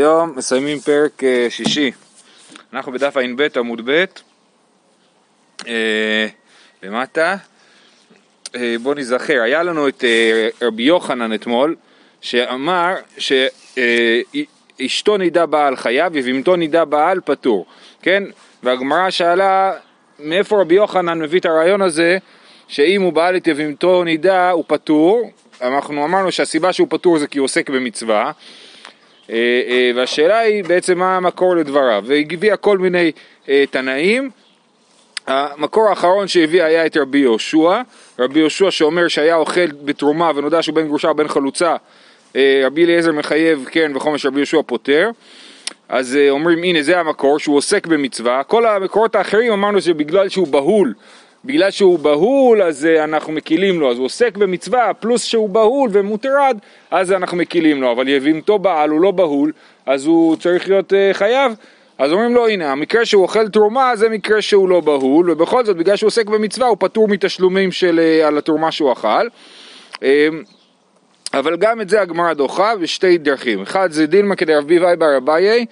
היום 0.00 0.32
מסיימים 0.36 0.80
פרק 0.80 1.24
אה, 1.24 1.46
שישי, 1.50 1.90
אנחנו 2.72 2.92
בדף 2.92 3.16
ע"ב 3.16 3.58
עמוד 3.58 3.90
ב', 3.90 4.04
אה, 5.66 6.26
למטה, 6.82 7.36
אה, 8.54 8.76
בואו 8.82 8.94
נזכר, 8.94 9.40
היה 9.42 9.62
לנו 9.62 9.88
את 9.88 10.04
רבי 10.62 10.82
יוחנן 10.82 11.34
אתמול, 11.34 11.76
שאמר 12.20 12.94
שאשתו 14.78 15.16
נידה 15.16 15.46
בעל 15.46 15.76
חייב 15.76 16.12
ובהמתו 16.14 16.56
נידה 16.56 16.84
בעל 16.84 17.20
פטור, 17.24 17.66
כן? 18.02 18.22
והגמרא 18.62 19.10
שאלה 19.10 19.72
מאיפה 20.18 20.60
רבי 20.60 20.74
יוחנן 20.74 21.18
מביא 21.18 21.40
את 21.40 21.46
הרעיון 21.46 21.82
הזה 21.82 22.18
שאם 22.68 23.02
הוא 23.02 23.12
בעל 23.12 23.36
את 23.36 23.46
יבימתו 23.46 24.04
נידה 24.04 24.50
הוא 24.50 24.64
פטור, 24.66 25.30
אנחנו 25.62 26.04
אמרנו 26.04 26.32
שהסיבה 26.32 26.72
שהוא 26.72 26.88
פטור 26.90 27.18
זה 27.18 27.26
כי 27.26 27.38
הוא 27.38 27.44
עוסק 27.44 27.70
במצווה. 27.70 28.22
אה, 28.24 28.30
אה, 28.30 28.32
והשאלה 29.94 30.38
היא 30.38 30.64
בעצם 30.64 30.98
מה 30.98 31.16
המקור 31.16 31.56
לדבריו, 31.56 32.04
והביאה 32.06 32.56
כל 32.56 32.78
מיני 32.78 33.12
אה, 33.48 33.64
תנאים. 33.70 34.30
המקור 35.26 35.88
האחרון 35.88 36.28
שהביא 36.28 36.62
היה 36.62 36.86
את 36.86 36.96
רבי 36.96 37.18
יהושע, 37.18 37.80
רבי 38.18 38.38
יהושע 38.38 38.70
שאומר 38.70 39.08
שהיה 39.08 39.36
אוכל 39.36 39.66
בתרומה 39.84 40.30
ונודע 40.34 40.62
שהוא 40.62 40.74
בן 40.74 40.86
גרושה 40.86 41.08
או 41.08 41.14
בן 41.14 41.28
חלוצה, 41.28 41.76
רבי 42.36 42.84
אליעזר 42.84 43.12
מחייב 43.12 43.68
כן 43.70 43.92
וחומש 43.94 44.26
רבי 44.26 44.38
יהושע 44.38 44.62
פוטר. 44.66 45.10
אז 45.88 46.18
אומרים 46.30 46.62
הנה 46.62 46.82
זה 46.82 47.00
המקור 47.00 47.38
שהוא 47.38 47.56
עוסק 47.56 47.86
במצווה, 47.86 48.42
כל 48.42 48.66
המקורות 48.66 49.14
האחרים 49.14 49.52
אמרנו 49.52 49.80
שבגלל 49.80 50.28
שהוא 50.28 50.46
בהול 50.46 50.94
בגלל 51.46 51.70
שהוא 51.70 51.98
בהול 51.98 52.62
אז 52.62 52.86
אה, 52.86 53.04
אנחנו 53.04 53.32
מקילים 53.32 53.80
לו, 53.80 53.90
אז 53.90 53.98
הוא 53.98 54.04
עוסק 54.04 54.36
במצווה 54.36 54.94
פלוס 54.94 55.24
שהוא 55.24 55.48
בהול 55.48 55.90
ומוטרד 55.92 56.58
אז 56.90 57.12
אנחנו 57.12 57.36
מקילים 57.36 57.82
לו, 57.82 57.92
אבל 57.92 58.08
יבמתו 58.08 58.58
בעל 58.58 58.90
הוא 58.90 59.00
לא 59.00 59.10
בהול 59.10 59.52
אז 59.86 60.06
הוא 60.06 60.36
צריך 60.36 60.68
להיות 60.68 60.92
אה, 60.92 60.96
חייב. 61.12 61.52
אז 61.98 62.12
אומרים 62.12 62.34
לו 62.34 62.48
הנה 62.48 62.72
המקרה 62.72 63.04
שהוא 63.04 63.22
אוכל 63.22 63.48
תרומה 63.48 63.96
זה 63.96 64.08
מקרה 64.08 64.42
שהוא 64.42 64.68
לא 64.68 64.80
בהול. 64.80 65.30
ובכל 65.30 65.64
זאת 65.64 65.76
בגלל 65.76 65.96
שהוא 65.96 66.08
עוסק 66.08 66.26
במצווה 66.26 66.68
הוא 66.68 66.76
פטור 66.80 67.08
מתשלומים 67.08 67.72
של, 67.72 68.00
אה, 68.22 68.26
על 68.26 68.38
התרומה 68.38 68.72
שהוא 68.72 68.92
אכל. 68.92 69.26
אה, 69.94 69.98
אבל 71.34 71.56
גם 71.56 71.80
את 71.80 71.88
זה 71.88 72.00
הגמרא 72.00 72.32
דוחה 72.32 72.76
בשתי 72.76 73.18
דרכים. 73.18 73.62
אחד 73.62 73.92
זה 73.92 74.06
דילמא 74.06 74.36
כדרב 74.36 74.78
ביבי 74.78 74.96
בר 74.96 75.16
אביי. 75.16 75.66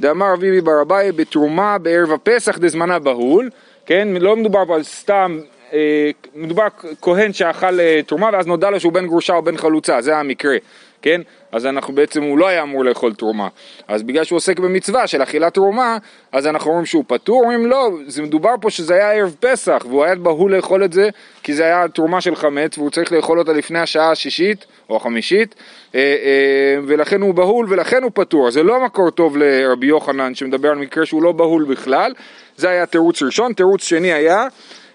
דאמר 0.00 0.32
רב 0.32 0.41
ביבי 0.41 0.60
בר 0.60 0.82
אביי 0.82 1.12
בתרומה 1.12 1.78
בערב 1.78 2.12
הפסח 2.12 2.58
דזמנו 2.58 2.98
בהול 2.98 3.50
כן? 3.86 4.08
לא 4.20 4.36
מדובר 4.36 4.64
פה 4.66 4.74
על 4.74 4.82
סתם, 4.82 5.40
אה, 5.72 6.10
מדובר 6.34 6.66
כהן 7.02 7.32
שאכל 7.32 7.80
אה, 7.80 8.00
תרומה 8.06 8.30
ואז 8.32 8.46
נודע 8.46 8.70
לו 8.70 8.80
שהוא 8.80 8.92
בן 8.92 9.06
גרושה 9.06 9.34
או 9.34 9.42
בן 9.42 9.56
חלוצה, 9.56 10.00
זה 10.00 10.16
המקרה, 10.16 10.56
כן? 11.02 11.20
אז 11.54 11.66
אנחנו 11.66 11.94
בעצם, 11.94 12.22
הוא 12.22 12.38
לא 12.38 12.48
היה 12.48 12.62
אמור 12.62 12.84
לאכול 12.84 13.14
תרומה. 13.14 13.48
אז 13.88 14.02
בגלל 14.02 14.24
שהוא 14.24 14.36
עוסק 14.36 14.58
במצווה 14.58 15.06
של 15.06 15.22
אכילת 15.22 15.54
תרומה, 15.54 15.98
אז 16.32 16.46
אנחנו 16.46 16.70
אומרים 16.70 16.86
שהוא 16.86 17.04
פטור, 17.06 17.40
אומרים 17.40 17.66
לא, 17.66 17.90
זה 18.06 18.22
מדובר 18.22 18.54
פה 18.60 18.70
שזה 18.70 18.94
היה 18.94 19.12
ערב 19.12 19.36
פסח, 19.40 19.86
והוא 19.88 20.04
היה 20.04 20.14
בהול 20.14 20.56
לאכול 20.56 20.84
את 20.84 20.92
זה, 20.92 21.08
כי 21.42 21.54
זה 21.54 21.64
היה 21.64 21.88
תרומה 21.88 22.20
של 22.20 22.36
חמץ, 22.36 22.78
והוא 22.78 22.90
צריך 22.90 23.12
לאכול 23.12 23.38
אותה 23.38 23.52
לפני 23.52 23.78
השעה 23.78 24.10
השישית 24.10 24.66
או 24.90 24.96
החמישית, 24.96 25.54
אה, 25.94 26.00
אה, 26.00 26.76
ולכן 26.86 27.20
הוא 27.20 27.34
בהול 27.34 27.66
ולכן 27.68 28.02
הוא 28.02 28.10
פטור. 28.14 28.50
זה 28.50 28.62
לא 28.62 28.84
מקור 28.84 29.10
טוב 29.10 29.36
לרבי 29.36 29.86
יוחנן 29.86 30.34
שמדבר 30.34 30.68
על 30.70 30.78
מקרה 30.78 31.06
שהוא 31.06 31.22
לא 31.22 31.32
בהול 31.32 31.64
בכלל, 31.64 32.12
זה 32.56 32.70
היה 32.70 32.86
תירוץ 32.86 33.22
ראשון. 33.22 33.52
תירוץ 33.52 33.84
שני 33.84 34.12
היה 34.12 34.46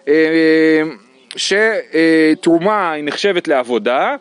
אה, 0.07 0.81
שתרומה 1.35 2.91
היא 2.91 3.03
נחשבת 3.03 3.47
לעבודה, 3.47 4.15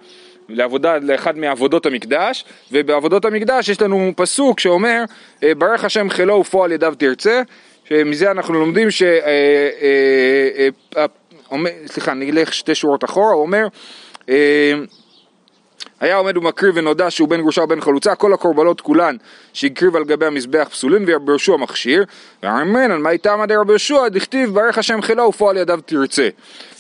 לעבודה, 0.49 0.99
לאחד 0.99 1.39
מעבודות 1.39 1.87
המקדש, 1.87 2.45
ובעבודות 2.73 3.25
המקדש 3.25 3.69
יש 3.69 3.83
לנו 3.83 4.13
פסוק 4.17 4.61
שאומר 4.61 5.05
ברך 5.43 5.85
השם 5.85 6.11
חילו 6.11 6.35
ופועל 6.35 6.73
ידיו 6.73 6.95
תרצה, 6.99 7.43
שמזה 7.85 8.31
אנחנו 8.31 8.55
לומדים 8.55 8.91
ש... 8.91 9.03
סליחה, 11.87 12.15
נלך 12.15 12.53
שתי 12.55 12.75
שורות 12.75 13.05
אחורה, 13.05 13.35
הוא 13.35 13.43
אומר 13.43 13.67
היה 16.01 16.17
עומד 16.17 16.37
ומקריב 16.37 16.77
ונודע 16.77 17.11
שהוא 17.11 17.29
בן 17.29 17.41
גרושה 17.41 17.63
ובן 17.63 17.81
חלוצה, 17.81 18.15
כל 18.15 18.33
הקורבנות 18.33 18.81
כולן 18.81 19.17
שהקריב 19.53 19.97
על 19.97 20.05
גבי 20.05 20.27
המזבח 20.27 20.69
פסולים 20.71 21.05
ורבי 21.07 21.31
יהושע 21.33 21.57
מכשיר, 21.57 22.05
ואמרמן 22.43 22.91
על 22.91 22.99
מה 22.99 23.11
איתם 23.11 23.41
עד 23.43 23.53
רבי 23.53 23.73
יהושע, 23.73 24.09
דכתיב 24.09 24.55
ברך 24.55 24.79
השם 24.79 25.03
חילה 25.03 25.27
ופועל 25.27 25.57
ידיו 25.57 25.81
תרצה, 25.87 26.29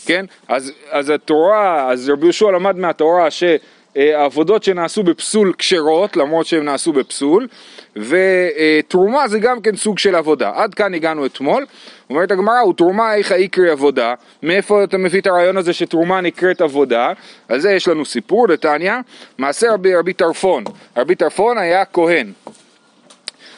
כן? 0.06 0.26
אז, 0.48 0.72
אז 0.90 1.10
התורה, 1.10 1.90
אז 1.92 2.08
רבי 2.08 2.26
יהושע 2.26 2.50
למד 2.50 2.76
מהתורה 2.76 3.30
ש... 3.30 3.44
עבודות 3.94 4.62
שנעשו 4.62 5.02
בפסול 5.02 5.52
כשרות, 5.58 6.16
למרות 6.16 6.46
שהן 6.46 6.64
נעשו 6.64 6.92
בפסול, 6.92 7.48
ותרומה 7.96 9.28
זה 9.28 9.38
גם 9.38 9.60
כן 9.60 9.76
סוג 9.76 9.98
של 9.98 10.14
עבודה. 10.14 10.52
עד 10.54 10.74
כאן 10.74 10.94
הגענו 10.94 11.26
אתמול. 11.26 11.66
אומרת 12.10 12.30
הגמרא, 12.30 12.64
ותרומה 12.64 13.14
איך 13.14 13.32
העיקרי 13.32 13.70
עבודה? 13.70 14.14
מאיפה 14.42 14.84
אתה 14.84 14.98
מביא 14.98 15.20
את 15.20 15.26
הרעיון 15.26 15.56
הזה 15.56 15.72
שתרומה 15.72 16.20
נקראת 16.20 16.60
עבודה? 16.60 17.12
על 17.48 17.60
זה 17.60 17.72
יש 17.72 17.88
לנו 17.88 18.04
סיפור, 18.04 18.48
לתניא, 18.48 18.94
מעשה 19.38 19.72
רבי 19.72 19.94
רבי 19.94 20.12
טרפון. 20.12 20.64
רבי 20.96 21.14
טרפון 21.14 21.58
היה 21.58 21.84
כהן, 21.84 22.32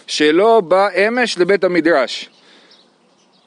שלא 0.07 0.61
בא 0.61 0.89
אמש 1.09 1.39
לבית 1.39 1.65
המדרש. 1.65 2.31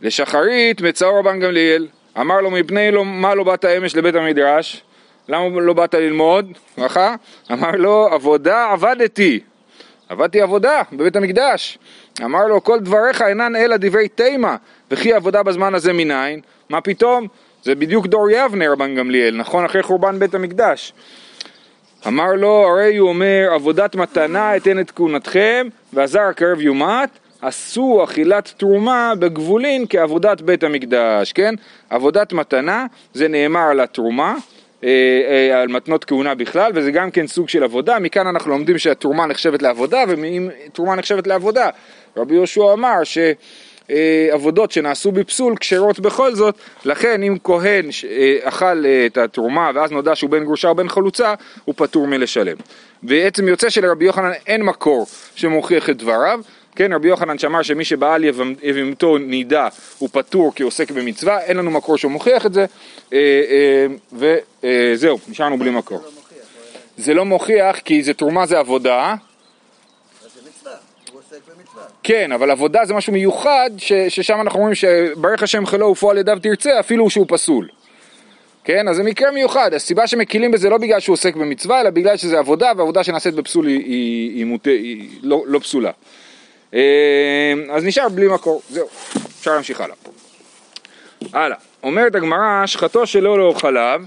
לשחרית 0.01 0.81
מצאו 0.81 1.19
רבן 1.19 1.39
גמליאל, 1.39 1.87
אמר 2.19 2.41
לו 2.41 2.51
מפני 2.51 2.91
לו, 2.91 3.05
מה 3.05 3.35
לא 3.35 3.43
באת 3.43 3.65
אמש 3.65 3.95
לבית 3.95 4.15
המדרש? 4.15 4.83
למה 5.27 5.61
לא 5.61 5.73
באת 5.73 5.93
ללמוד? 5.93 6.51
ככה? 6.77 7.15
אמר 7.51 7.71
לו, 7.71 8.07
עבודה 8.11 8.71
עבדתי. 8.71 9.39
עבדתי 10.09 10.41
עבודה 10.41 10.81
בבית 10.91 11.15
המקדש. 11.15 11.77
אמר 12.23 12.47
לו, 12.47 12.63
כל 12.63 12.79
דבריך 12.79 13.21
אינן 13.21 13.55
אלא 13.55 13.77
דברי 13.77 14.07
תימה, 14.07 14.55
וכי 14.91 15.13
עבודה 15.13 15.43
בזמן 15.43 15.75
הזה 15.75 15.93
מניין? 15.93 16.39
מה 16.69 16.81
פתאום? 16.81 17.27
זה 17.63 17.75
בדיוק 17.75 18.07
דור 18.07 18.29
יבנה 18.31 18.71
רבן 18.71 18.95
גמליאל, 18.95 19.35
נכון? 19.35 19.65
אחרי 19.65 19.83
חורבן 19.83 20.19
בית 20.19 20.35
המקדש. 20.35 20.93
אמר 22.07 22.33
לו, 22.33 22.67
הרי 22.67 22.97
הוא 22.97 23.09
אומר, 23.09 23.49
עבודת 23.53 23.95
מתנה 23.95 24.55
אתן 24.55 24.79
את 24.79 24.91
כהונתכם, 24.91 25.67
והזר 25.93 26.21
הקרב 26.21 26.61
יומת, 26.61 27.09
עשו 27.41 28.01
אכילת 28.03 28.53
תרומה 28.57 29.13
בגבולין 29.19 29.85
כעבודת 29.89 30.41
בית 30.41 30.63
המקדש, 30.63 31.33
כן? 31.33 31.55
עבודת 31.89 32.33
מתנה, 32.33 32.85
זה 33.13 33.27
נאמר 33.27 33.59
על 33.59 33.79
התרומה, 33.79 34.35
על 35.53 35.67
מתנות 35.67 36.05
כהונה 36.05 36.35
בכלל, 36.35 36.71
וזה 36.75 36.91
גם 36.91 37.11
כן 37.11 37.27
סוג 37.27 37.49
של 37.49 37.63
עבודה, 37.63 37.99
מכאן 37.99 38.27
אנחנו 38.27 38.51
לומדים 38.51 38.77
שהתרומה 38.77 39.25
נחשבת 39.25 39.61
לעבודה, 39.61 40.03
ואם 40.07 40.49
תרומה 40.73 40.95
נחשבת 40.95 41.27
לעבודה, 41.27 41.69
רבי 42.17 42.33
יהושע 42.33 42.73
אמר 42.73 42.99
שעבודות 43.03 44.71
שנעשו 44.71 45.11
בפסול 45.11 45.55
כשרות 45.59 45.99
בכל 45.99 46.35
זאת, 46.35 46.55
לכן 46.85 47.23
אם 47.23 47.37
כהן 47.43 47.85
אה, 48.09 48.37
אכל 48.41 48.85
את 49.05 49.17
התרומה 49.17 49.71
ואז 49.75 49.91
נודע 49.91 50.15
שהוא 50.15 50.29
בן 50.29 50.43
גרושה 50.43 50.67
או 50.67 50.75
בן 50.75 50.89
חלוצה, 50.89 51.33
הוא 51.65 51.75
פטור 51.77 52.07
מלשלם. 52.07 52.57
בעצם 53.03 53.47
יוצא 53.47 53.69
שלרבי 53.69 54.05
יוחנן 54.05 54.31
אין 54.47 54.63
מקור 54.63 55.05
שמוכיח 55.35 55.89
את 55.89 55.97
דבריו, 55.97 56.39
כן, 56.75 56.93
רבי 56.93 57.07
יוחנן 57.07 57.37
שאמר 57.37 57.61
שמי 57.61 57.85
שבעל 57.85 58.23
יבימתו 58.63 59.17
נידה 59.17 59.67
הוא 59.99 60.09
פטור 60.11 60.53
כי 60.55 60.63
עוסק 60.63 60.91
במצווה, 60.91 61.41
אין 61.41 61.57
לנו 61.57 61.71
מקור 61.71 61.97
שמוכיח 61.97 62.45
את 62.45 62.53
זה, 62.53 62.65
אה, 63.13 63.17
אה, 63.19 63.85
וזהו, 64.93 65.19
נשארנו 65.27 65.57
בלי 65.57 65.69
מקור. 65.69 66.01
זה 66.97 67.13
לא 67.13 67.25
מוכיח 67.25 67.79
כי 67.79 68.03
זה 68.03 68.13
תרומה 68.13 68.45
זה 68.45 68.59
עבודה. 68.59 69.15
כן, 72.03 72.31
אבל 72.31 72.51
עבודה 72.51 72.85
זה 72.85 72.93
משהו 72.93 73.13
מיוחד, 73.13 73.69
ששם 73.77 74.41
אנחנו 74.41 74.59
אומרים 74.59 74.75
שברך 74.75 75.43
השם 75.43 75.65
חילו 75.65 75.87
ופועל 75.87 76.17
ידיו 76.17 76.37
תרצה, 76.41 76.79
אפילו 76.79 77.09
שהוא 77.09 77.25
פסול. 77.29 77.67
כן, 78.63 78.87
אז 78.87 78.95
זה 78.95 79.03
מקרה 79.03 79.31
מיוחד, 79.31 79.73
הסיבה 79.73 80.07
שמקילים 80.07 80.51
בזה 80.51 80.69
לא 80.69 80.77
בגלל 80.77 80.99
שהוא 80.99 81.13
עוסק 81.13 81.35
במצווה, 81.35 81.81
אלא 81.81 81.89
בגלל 81.89 82.17
שזה 82.17 82.39
עבודה, 82.39 82.71
ועבודה 82.77 83.03
שנעשית 83.03 83.33
בפסול 83.33 83.67
היא, 83.67 83.79
היא, 83.85 84.35
היא, 84.35 84.45
מוט... 84.45 84.65
היא 84.65 85.09
לא, 85.23 85.43
לא 85.47 85.59
פסולה. 85.59 85.91
אה, 86.73 87.53
אז 87.71 87.83
נשאר 87.83 88.09
בלי 88.09 88.27
מקור, 88.27 88.61
זהו, 88.69 88.87
אפשר 89.39 89.53
להמשיך 89.53 89.81
הלאה. 89.81 89.95
הלאה, 91.33 91.57
אומרת 91.83 92.15
הגמרא, 92.15 92.65
שחטו 92.65 93.07
שלא 93.07 93.37
לאוכליו, 93.37 94.01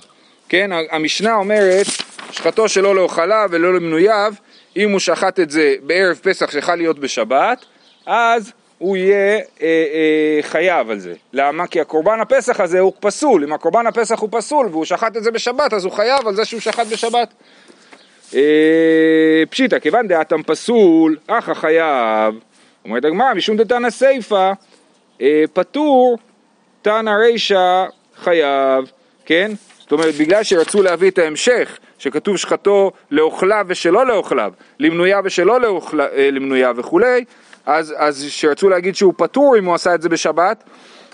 כן, 0.49 0.71
המשנה 0.91 1.35
אומרת, 1.35 1.87
שחטו 2.31 2.69
שלא 2.69 2.95
לאוכליו 2.95 3.49
ולא 3.53 3.75
למנוייו, 3.75 4.35
אם 4.77 4.91
הוא 4.91 5.01
שחט 5.01 5.41
את 5.41 5.51
זה 5.51 5.75
בערב 5.83 6.21
פסח 6.23 6.51
שיכול 6.51 6.75
להיות 6.75 6.99
בשבת, 6.99 7.65
אז 8.07 8.53
הוא 8.79 8.97
יהיה 8.97 9.37
אה, 9.37 9.41
אה, 9.63 10.39
חייב 10.43 10.91
על 10.91 10.99
זה. 10.99 11.15
למה? 11.33 11.67
כי 11.67 11.81
הקורבן 11.81 12.21
הפסח 12.21 12.61
הזה 12.61 12.81
הוא 12.81 12.93
פסול. 13.01 13.45
אם 13.45 13.53
הקורבן 13.53 13.87
הפסח 13.87 14.19
הוא 14.19 14.29
פסול 14.33 14.69
והוא 14.71 14.85
שחט 14.85 15.17
את 15.17 15.25
זה 15.25 15.31
בשבת, 15.31 15.73
אז 15.73 15.85
הוא 15.85 15.93
חייב 15.93 16.29
על 16.29 16.35
זה 16.35 16.45
שהוא 16.45 16.61
שחט 16.61 16.87
בשבת. 16.87 17.35
אה, 18.35 19.43
פשיטא, 19.51 19.79
כיוון 19.79 20.09
דעתם 20.09 20.43
פסול, 20.43 21.17
אך 21.27 21.49
החייב. 21.49 22.35
אומרת 22.89 23.05
הגמרא, 23.05 23.35
משום 23.35 23.57
דתנא 23.57 23.91
סיפא, 23.91 24.53
אה, 25.21 25.45
פטור, 25.53 26.19
תנא 26.83 27.11
רישא 27.11 27.85
חייב, 28.17 28.85
כן? 29.25 29.53
זאת 29.79 29.93
אומרת, 29.93 30.15
בגלל 30.15 30.43
שרצו 30.43 30.83
להביא 30.83 31.11
את 31.11 31.19
ההמשך, 31.19 31.79
שכתוב 31.99 32.37
שחטו 32.37 32.91
לאוכליו 33.11 33.67
ושלא 33.69 34.07
לאוכליו, 34.07 34.53
למנויה 34.81 35.21
ושלא 35.25 35.61
לאוכל, 35.61 36.01
אה, 36.01 36.31
למנויה 36.31 36.73
וכולי, 36.77 37.25
אז, 37.67 37.95
אז 37.97 38.27
שרצו 38.29 38.69
להגיד 38.69 38.97
שהוא 38.97 39.15
פטור 39.17 39.57
אם 39.59 39.65
הוא 39.65 39.75
עשה 39.75 39.95
את 39.95 40.03
זה 40.03 40.09
בשבת, 40.09 40.65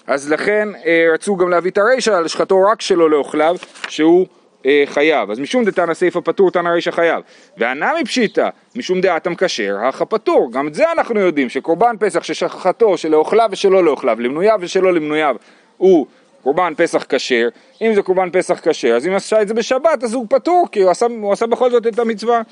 אז 0.06 0.32
לכן 0.32 0.68
אה, 0.86 1.06
רצו 1.14 1.36
גם 1.36 1.48
להביא 1.48 1.70
את 1.70 1.78
הרישא 1.78 2.14
על 2.14 2.28
שחטו 2.28 2.62
רק 2.62 2.80
שלא 2.80 3.10
לאוכליו, 3.10 3.56
שהוא 3.88 4.26
אה, 4.67 4.82
חייב. 4.87 5.31
אז 5.31 5.38
משום 5.38 5.64
דתנא 5.64 5.94
סיפא 5.94 6.20
פטור 6.25 6.50
תנא 6.50 6.69
רישא 6.69 6.91
חייב. 6.91 7.23
והנמי 7.56 8.05
פשיטא, 8.05 8.49
משום 8.76 9.00
דעתם 9.00 9.35
כשר, 9.35 9.76
הכא 9.82 10.05
פטור. 10.05 10.53
גם 10.53 10.69
את 10.69 10.75
זה 10.75 10.93
אנחנו 10.93 11.20
יודעים, 11.20 11.49
שקורבן 11.49 11.97
פסח 12.00 12.23
ששחטו 12.23 12.97
שלאוכליו 12.97 13.49
ושלא 13.53 13.85
לאוכליו, 13.85 14.20
למנוייו 14.20 14.59
ושלא 14.61 14.93
למנוייו, 14.93 15.37
הוא 15.76 16.06
קורבן 16.43 16.73
פסח 16.76 17.05
כשר, 17.09 17.49
אם 17.82 17.94
זה 17.94 18.03
קורבן 18.03 18.31
פסח 18.32 18.61
כשר, 18.69 18.97
אז 18.97 19.06
אם 19.06 19.14
עשה 19.14 19.43
את 19.43 19.49
זה 19.49 19.55
בשבת 19.55 20.05
אז 20.05 20.14
הוא 20.14 20.26
פטור, 20.31 20.67
כי 20.73 20.82
הוא 20.82 20.91
עשה, 20.91 21.06
הוא 21.06 21.32
עשה 21.32 21.47
בכל 21.47 21.70
זאת 21.70 21.87
את 21.87 21.99
המצווה. 21.99 22.43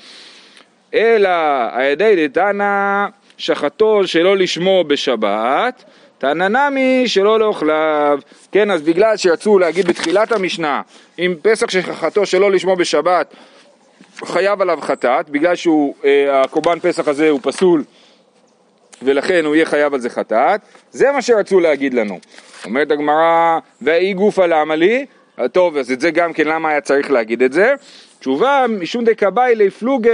אלא 0.93 1.29
הידי 1.73 2.27
דתנא 2.27 3.05
שחטו 3.37 4.07
שלא 4.07 4.37
לשמו 4.37 4.83
בשבת, 4.87 5.83
תנא 6.21 6.47
נמי 6.47 7.03
שלא 7.07 7.39
לאוכליו. 7.39 8.19
כן, 8.51 8.71
אז 8.71 8.81
בגלל 8.81 9.17
שיצאו 9.17 9.59
להגיד 9.59 9.87
בתחילת 9.87 10.31
המשנה, 10.31 10.81
אם 11.19 11.35
פסח 11.41 11.69
שחטאתו 11.69 12.25
שלא 12.25 12.51
לשמו 12.51 12.75
בשבת, 12.75 13.33
חייב 14.25 14.61
עליו 14.61 14.79
חטאת, 14.81 15.29
בגלל 15.29 15.55
שהקורבן 15.55 16.71
אה, 16.71 16.79
פסח 16.79 17.07
הזה 17.07 17.29
הוא 17.29 17.39
פסול 17.43 17.83
ולכן 19.01 19.45
הוא 19.45 19.55
יהיה 19.55 19.65
חייב 19.65 19.93
על 19.93 19.99
זה 19.99 20.09
חטאת, 20.09 20.61
זה 20.91 21.11
מה 21.11 21.21
שרצו 21.21 21.59
להגיד 21.59 21.93
לנו. 21.93 22.19
אומרת 22.65 22.91
הגמרא, 22.91 23.59
והאי 23.81 24.13
גופא 24.13 24.41
למה 24.41 24.75
לי? 24.75 25.05
טוב, 25.51 25.77
אז 25.77 25.91
את 25.91 26.01
זה 26.01 26.11
גם 26.11 26.33
כן 26.33 26.47
למה 26.47 26.69
היה 26.69 26.81
צריך 26.81 27.11
להגיד 27.11 27.43
את 27.43 27.53
זה? 27.53 27.73
תשובה, 28.21 28.65
משום 28.69 29.03
דקבאי 29.03 29.55
לפלוגי 29.55 30.09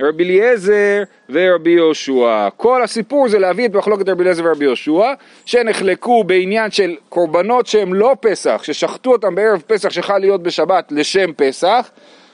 רבי 0.00 0.24
אליעזר 0.24 1.02
ורבי 1.30 1.70
יהושע. 1.70 2.48
כל 2.56 2.82
הסיפור 2.82 3.28
זה 3.28 3.38
להביא 3.38 3.66
את 3.66 3.74
מחלוקת 3.74 4.08
רבי 4.08 4.22
אליעזר 4.22 4.44
ורבי 4.44 4.64
יהושע, 4.64 5.12
שנחלקו 5.44 6.24
בעניין 6.24 6.70
של 6.70 6.96
קורבנות 7.08 7.66
שהם 7.66 7.94
לא 7.94 8.16
פסח, 8.20 8.60
ששחטו 8.62 9.12
אותם 9.12 9.34
בערב 9.34 9.62
פסח 9.66 9.90
שחל 9.90 10.18
להיות 10.18 10.42
בשבת 10.42 10.92
לשם 10.92 11.32
פסח, 11.36 11.90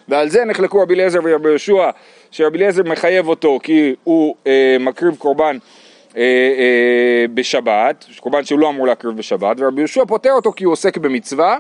ועל 0.09 0.29
זה 0.29 0.45
נחלקו 0.45 0.81
רבי 0.81 0.95
אליעזר 0.95 1.19
ורבי 1.25 1.49
יהושע, 1.49 1.91
שרבי 2.31 2.59
אליעזר 2.59 2.83
מחייב 2.83 3.29
אותו 3.29 3.59
כי 3.63 3.95
הוא 4.05 4.35
אה, 4.47 4.77
מקריב 4.81 5.17
קורבן 5.17 5.59
אה, 6.17 6.23
אה, 6.23 7.25
בשבת, 7.35 8.05
קורבן 8.21 8.45
שהוא 8.45 8.59
לא 8.59 8.69
אמור 8.69 8.87
להקריב 8.87 9.17
בשבת, 9.17 9.57
ורבי 9.61 9.81
יהושע 9.81 10.05
פוטר 10.05 10.33
אותו 10.33 10.53
כי 10.53 10.65
הוא 10.65 10.73
עוסק 10.73 10.97
במצווה, 10.97 11.59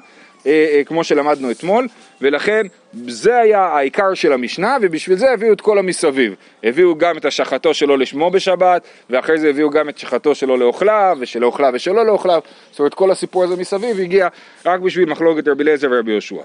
כמו 0.87 1.05
שלמדנו 1.05 1.51
אתמול, 1.51 1.89
ולכן 2.21 2.67
זה 3.09 3.39
היה 3.39 3.61
העיקר 3.61 4.15
של 4.15 4.33
המשנה, 4.33 4.77
ובשביל 4.83 5.17
זה 5.17 5.31
הביאו 5.31 5.53
את 5.53 5.61
כל 5.61 5.79
המסביב. 5.79 6.35
הביאו 6.65 6.95
גם 6.95 7.17
את 7.17 7.25
השחתו 7.25 7.75
שלו 7.75 7.97
לשמו 7.97 8.31
בשבת, 8.31 8.83
ואחרי 9.11 9.39
זה 9.39 9.49
הביאו 9.49 9.71
גם 9.71 9.89
את 9.89 9.99
שחתו 9.99 10.35
שלו 10.35 10.57
לאוכליו, 10.57 11.17
ושלאוכליו 11.21 11.71
ושלא 11.75 12.07
לאוכליו, 12.07 12.41
זאת 12.71 12.79
אומרת 12.79 12.95
כל 12.95 13.11
הסיפור 13.11 13.45
הזה 13.45 13.57
מסביב 13.57 14.01
הגיע 14.01 14.29
רק 14.67 14.81
בשביל 14.81 15.09
מחלוקת 15.09 15.49
רבי 15.49 15.63
אליעזר 15.63 15.89
ורבי 15.91 16.11
יהושע. 16.11 16.43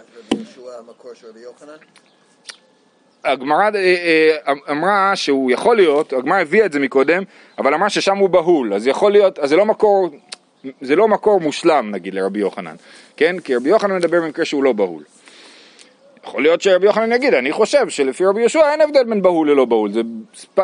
הגמרא 3.26 3.70
אה, 3.76 4.54
אמרה 4.72 5.16
שהוא 5.16 5.52
יכול 5.52 5.76
להיות, 5.76 6.14
הגמרא 6.14 6.40
הביאה 6.40 6.66
את 6.66 6.72
זה 6.72 6.80
מקודם, 6.80 7.24
אבל 7.58 7.74
אמרה 7.74 7.90
ששם 7.90 8.18
הוא 8.18 8.30
בהול, 8.30 8.74
אז 8.74 8.88
יכול 8.88 9.12
להיות, 9.12 9.40
אז 9.40 9.50
זה 9.50 9.56
לא 9.56 9.66
מקור 9.66 10.10
זה 10.82 10.96
לא 10.96 11.08
מקור 11.08 11.40
מושלם 11.40 11.92
נגיד 11.92 12.14
לרבי 12.14 12.40
יוחנן, 12.40 12.76
כן? 13.18 13.40
כי 13.40 13.56
רבי 13.56 13.70
יוחנן 13.70 13.96
מדבר 13.96 14.22
במקרה 14.22 14.46
שהוא 14.46 14.64
לא 14.64 14.74
בהול. 14.74 15.04
יכול 16.26 16.42
להיות 16.42 16.62
שרבי 16.62 16.86
יוחנן 16.86 17.12
יגיד, 17.12 17.34
אני 17.34 17.52
חושב 17.52 17.90
שלפי 17.90 18.26
רבי 18.26 18.40
יהושע 18.40 18.72
אין 18.72 18.82
הבדל 18.82 19.04
בין 19.04 19.22
בהול 19.22 19.52
ללא 19.52 19.66
בהול, 19.66 19.92
זה 19.92 20.02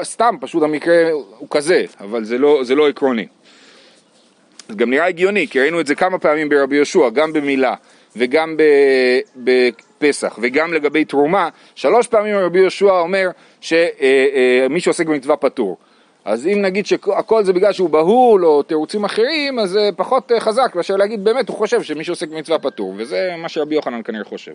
סתם, 0.03 0.35
פשוט 0.41 0.63
המקרה 0.63 1.11
הוא 1.11 1.47
כזה, 1.51 1.85
אבל 1.99 2.23
זה 2.23 2.37
לא, 2.37 2.63
זה 2.63 2.75
לא 2.75 2.89
עקרוני. 2.89 3.27
זה 4.69 4.75
גם 4.75 4.89
נראה 4.89 5.05
הגיוני, 5.05 5.47
כי 5.47 5.59
ראינו 5.59 5.79
את 5.79 5.87
זה 5.87 5.95
כמה 5.95 6.19
פעמים 6.19 6.49
ברבי 6.49 6.75
יהושע, 6.75 7.09
גם 7.09 7.33
במילה 7.33 7.75
וגם 8.15 8.55
בפסח 9.35 10.39
וגם 10.41 10.73
לגבי 10.73 11.05
תרומה, 11.05 11.49
שלוש 11.75 12.07
פעמים 12.07 12.35
רבי 12.35 12.59
יהושע 12.59 12.99
אומר 12.99 13.29
שמי 13.61 13.79
אה, 14.01 14.67
אה, 14.71 14.79
שעוסק 14.79 15.05
במצווה 15.05 15.35
פטור. 15.35 15.77
אז 16.27 16.47
אם 16.47 16.61
נגיד 16.61 16.85
שהכל 16.85 17.43
זה 17.43 17.53
בגלל 17.53 17.73
שהוא 17.73 17.89
בהול 17.89 18.45
או 18.45 18.63
תירוצים 18.63 19.05
אחרים, 19.05 19.59
אז 19.59 19.69
זה 19.69 19.89
פחות 19.95 20.31
אה, 20.31 20.39
חזק 20.39 20.71
מאשר 20.75 20.95
להגיד 20.95 21.23
באמת 21.23 21.49
הוא 21.49 21.57
חושב 21.57 21.83
שמי 21.83 22.03
שעוסק 22.03 22.27
במצווה 22.27 22.59
פטור, 22.59 22.93
וזה 22.97 23.33
מה 23.37 23.49
שרבי 23.49 23.75
יוחנן 23.75 24.01
כנראה 24.03 24.23
חושב. 24.23 24.51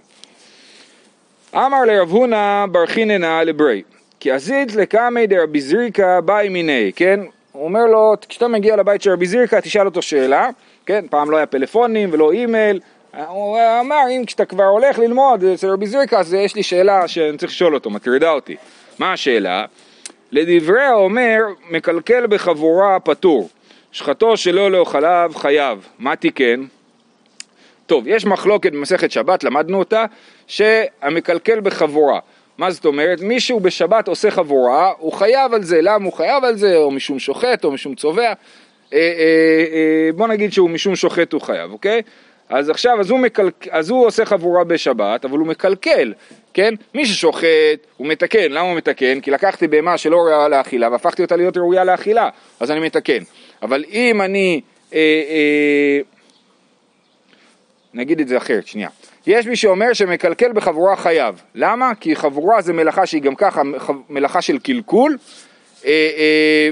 אמר 1.54 1.84
לרב 1.84 2.10
הונא 2.10 2.66
בר 2.66 2.86
חיננה 2.86 3.44
לברי, 3.44 3.82
כי 4.20 4.30
עזית 4.30 4.74
לקמי 4.74 5.26
דרבי 5.26 5.60
זריקה 5.60 6.20
באי 6.20 6.48
מיני, 6.48 6.92
כן? 6.96 7.20
הוא 7.52 7.64
אומר 7.64 7.86
לו, 7.86 8.14
כשאתה 8.28 8.48
מגיע 8.48 8.76
לבית 8.76 9.02
של 9.02 9.10
רבי 9.10 9.26
זריקה 9.26 9.60
תשאל 9.60 9.86
אותו 9.86 10.02
שאלה, 10.02 10.48
כן? 10.86 11.04
פעם 11.10 11.30
לא 11.30 11.36
היה 11.36 11.46
פלאפונים 11.46 12.08
ולא 12.12 12.32
אימייל, 12.32 12.80
הוא 13.28 13.58
אמר 13.80 14.04
אם 14.10 14.24
כשאתה 14.24 14.44
כבר 14.44 14.64
הולך 14.64 14.98
ללמוד 14.98 15.44
אצל 15.44 15.68
רבי 15.70 15.86
זריקה 15.86 16.18
אז 16.18 16.34
יש 16.34 16.54
לי 16.54 16.62
שאלה 16.62 17.08
שאני 17.08 17.38
צריך 17.38 17.52
לשאול 17.52 17.74
אותו, 17.74 17.90
מטרידה 17.90 18.30
אותי. 18.30 18.56
מה 18.98 19.12
השאלה? 19.12 19.64
לדברי 20.32 20.82
האומר, 20.82 21.38
מקלקל 21.70 22.26
בחבורה 22.26 23.00
פטור, 23.00 23.48
שחטו 23.92 24.36
שלא 24.36 24.70
לאוכליו 24.70 25.32
חייב, 25.34 25.88
מה 25.98 26.16
תיקן? 26.16 26.64
טוב, 27.86 28.04
יש 28.06 28.26
מחלוקת 28.26 28.72
במסכת 28.72 29.10
שבת, 29.10 29.44
למדנו 29.44 29.78
אותה, 29.78 30.04
שהמקלקל 30.46 31.60
בחבורה. 31.60 32.20
מה 32.58 32.70
זאת 32.70 32.84
אומרת? 32.84 33.20
מישהו 33.20 33.60
בשבת 33.60 34.08
עושה 34.08 34.30
חבורה, 34.30 34.92
הוא 34.98 35.12
חייב 35.12 35.54
על 35.54 35.62
זה, 35.62 35.78
למה 35.82 36.04
הוא 36.04 36.12
חייב 36.12 36.44
על 36.44 36.56
זה? 36.56 36.76
או 36.76 36.90
משום 36.90 37.18
שוחט, 37.18 37.64
או 37.64 37.72
משום 37.72 37.94
צובע. 37.94 38.22
אה, 38.22 38.32
אה, 38.92 38.98
אה, 38.98 40.10
בוא 40.16 40.28
נגיד 40.28 40.52
שהוא 40.52 40.70
משום 40.70 40.96
שוחט 40.96 41.32
הוא 41.32 41.40
חייב, 41.40 41.72
אוקיי? 41.72 42.02
אז 42.52 42.70
עכשיו, 42.70 43.00
אז 43.00 43.10
הוא, 43.10 43.18
מקל... 43.18 43.50
אז 43.70 43.90
הוא 43.90 44.06
עושה 44.06 44.24
חבורה 44.24 44.64
בשבת, 44.64 45.24
אבל 45.24 45.38
הוא 45.38 45.46
מקלקל, 45.46 46.12
כן? 46.54 46.74
מי 46.94 47.06
ששוחט, 47.06 47.46
הוא 47.96 48.06
מתקן. 48.06 48.52
למה 48.52 48.60
הוא 48.60 48.76
מתקן? 48.76 49.20
כי 49.20 49.30
לקחתי 49.30 49.68
בהמה 49.68 49.98
שלא 49.98 50.16
ראויה 50.16 50.48
לאכילה 50.48 50.90
והפכתי 50.90 51.22
אותה 51.22 51.36
להיות 51.36 51.56
ראויה 51.56 51.84
לאכילה, 51.84 52.28
אז 52.60 52.70
אני 52.70 52.80
מתקן. 52.80 53.18
אבל 53.62 53.84
אם 53.90 54.22
אני... 54.22 54.60
אה, 54.94 54.98
אה, 54.98 56.00
נגיד 57.94 58.20
את 58.20 58.28
זה 58.28 58.36
אחרת, 58.36 58.66
שנייה. 58.66 58.88
יש 59.26 59.46
מי 59.46 59.56
שאומר 59.56 59.92
שמקלקל 59.92 60.52
בחבורה 60.52 60.96
חייב. 60.96 61.42
למה? 61.54 61.92
כי 62.00 62.16
חבורה 62.16 62.62
זה 62.62 62.72
מלאכה 62.72 63.06
שהיא 63.06 63.22
גם 63.22 63.34
ככה 63.34 63.62
מלאכה 64.08 64.42
של 64.42 64.58
קלקול, 64.58 65.18
אה, 65.84 65.90
אה, 65.90 66.70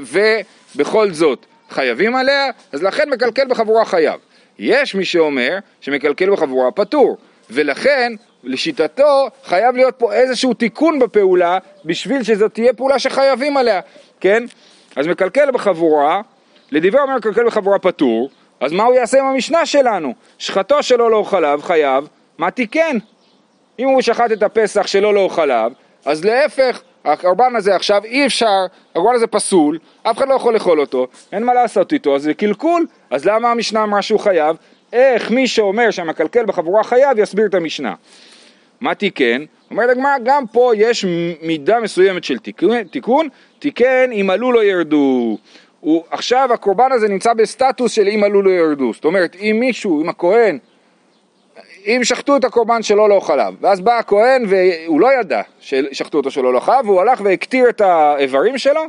ובכל 0.74 1.12
זאת 1.12 1.46
חייבים 1.70 2.16
עליה, 2.16 2.46
אז 2.72 2.82
לכן 2.82 3.10
מקלקל 3.10 3.48
בחבורה 3.48 3.84
חייב. 3.84 4.20
יש 4.60 4.94
מי 4.94 5.04
שאומר 5.04 5.58
שמקלקל 5.80 6.30
בחבורה 6.30 6.70
פטור, 6.70 7.16
ולכן 7.50 8.12
לשיטתו 8.44 9.28
חייב 9.44 9.76
להיות 9.76 9.94
פה 9.98 10.12
איזשהו 10.12 10.54
תיקון 10.54 10.98
בפעולה 10.98 11.58
בשביל 11.84 12.22
שזאת 12.22 12.54
תהיה 12.54 12.72
פעולה 12.72 12.98
שחייבים 12.98 13.56
עליה, 13.56 13.80
כן? 14.20 14.44
אז 14.96 15.06
מקלקל 15.06 15.50
בחבורה, 15.50 16.20
לדברי 16.72 17.00
אומר 17.00 17.16
מקלקל 17.16 17.46
בחבורה 17.46 17.78
פטור, 17.78 18.30
אז 18.60 18.72
מה 18.72 18.84
הוא 18.84 18.94
יעשה 18.94 19.20
עם 19.20 19.26
המשנה 19.26 19.66
שלנו? 19.66 20.14
שחטו 20.38 20.82
שלו 20.82 21.08
לא 21.08 21.22
חלב 21.22 21.62
חייב, 21.62 22.08
מה 22.38 22.50
תיקן? 22.50 22.96
אם 23.78 23.88
הוא 23.88 24.02
שחט 24.02 24.32
את 24.32 24.42
הפסח 24.42 24.86
שלו 24.86 25.12
לא 25.12 25.28
חלב, 25.32 25.72
אז 26.04 26.24
להפך, 26.24 26.82
הקורבן 27.04 27.56
הזה 27.56 27.76
עכשיו 27.76 28.04
אי 28.04 28.26
אפשר, 28.26 28.66
הקורבן 28.90 29.14
הזה 29.14 29.26
פסול, 29.26 29.78
אף 30.02 30.18
אחד 30.18 30.28
לא 30.28 30.34
יכול 30.34 30.54
לאכול 30.54 30.80
אותו, 30.80 31.06
אין 31.32 31.44
מה 31.44 31.54
לעשות 31.54 31.92
איתו, 31.92 32.16
אז 32.16 32.22
זה 32.22 32.34
קלקול, 32.34 32.86
אז 33.10 33.24
למה 33.24 33.50
המשנה 33.50 33.82
אמרה 33.82 34.02
שהוא 34.02 34.20
חייב? 34.20 34.56
איך 34.92 35.30
מי 35.30 35.46
שאומר 35.46 35.90
שהמקלקל 35.90 36.46
בחבורה 36.46 36.84
חייב 36.84 37.18
יסביר 37.18 37.46
את 37.46 37.54
המשנה. 37.54 37.94
מה 38.80 38.94
תיקן? 38.94 39.44
אומרת 39.70 39.90
הגמרא, 39.90 40.18
גם 40.24 40.46
פה 40.46 40.72
יש 40.76 41.04
מידה 41.42 41.80
מסוימת 41.80 42.24
של 42.24 42.38
תיקון, 42.38 42.82
תיקון 42.82 43.28
תיקן 43.58 44.10
אם 44.12 44.30
עלו 44.30 44.52
לא 44.52 44.64
ירדו. 44.64 45.38
הוא, 45.80 46.04
עכשיו 46.10 46.48
הקורבן 46.52 46.92
הזה 46.92 47.08
נמצא 47.08 47.34
בסטטוס 47.34 47.92
של 47.92 48.08
אם 48.08 48.24
עלו 48.24 48.42
לא 48.42 48.50
ירדו. 48.50 48.92
זאת 48.94 49.04
אומרת, 49.04 49.36
אם 49.40 49.56
מישהו, 49.60 50.02
אם 50.02 50.08
הכהן 50.08 50.58
אם 51.86 52.00
שחטו 52.04 52.36
את 52.36 52.44
הקורבן 52.44 52.82
שלו 52.82 53.08
לא 53.08 53.20
חלב, 53.20 53.54
ואז 53.60 53.80
בא 53.80 53.98
הכהן 53.98 54.44
והוא 54.48 55.00
לא 55.00 55.08
ידע 55.20 55.42
ששחטו 55.60 56.18
אותו 56.18 56.30
שלו 56.30 56.52
לא 56.52 56.60
חלב, 56.60 56.86
והוא 56.88 57.00
הלך 57.00 57.20
והקטיר 57.24 57.68
את 57.68 57.80
האיברים 57.80 58.58
שלו, 58.58 58.82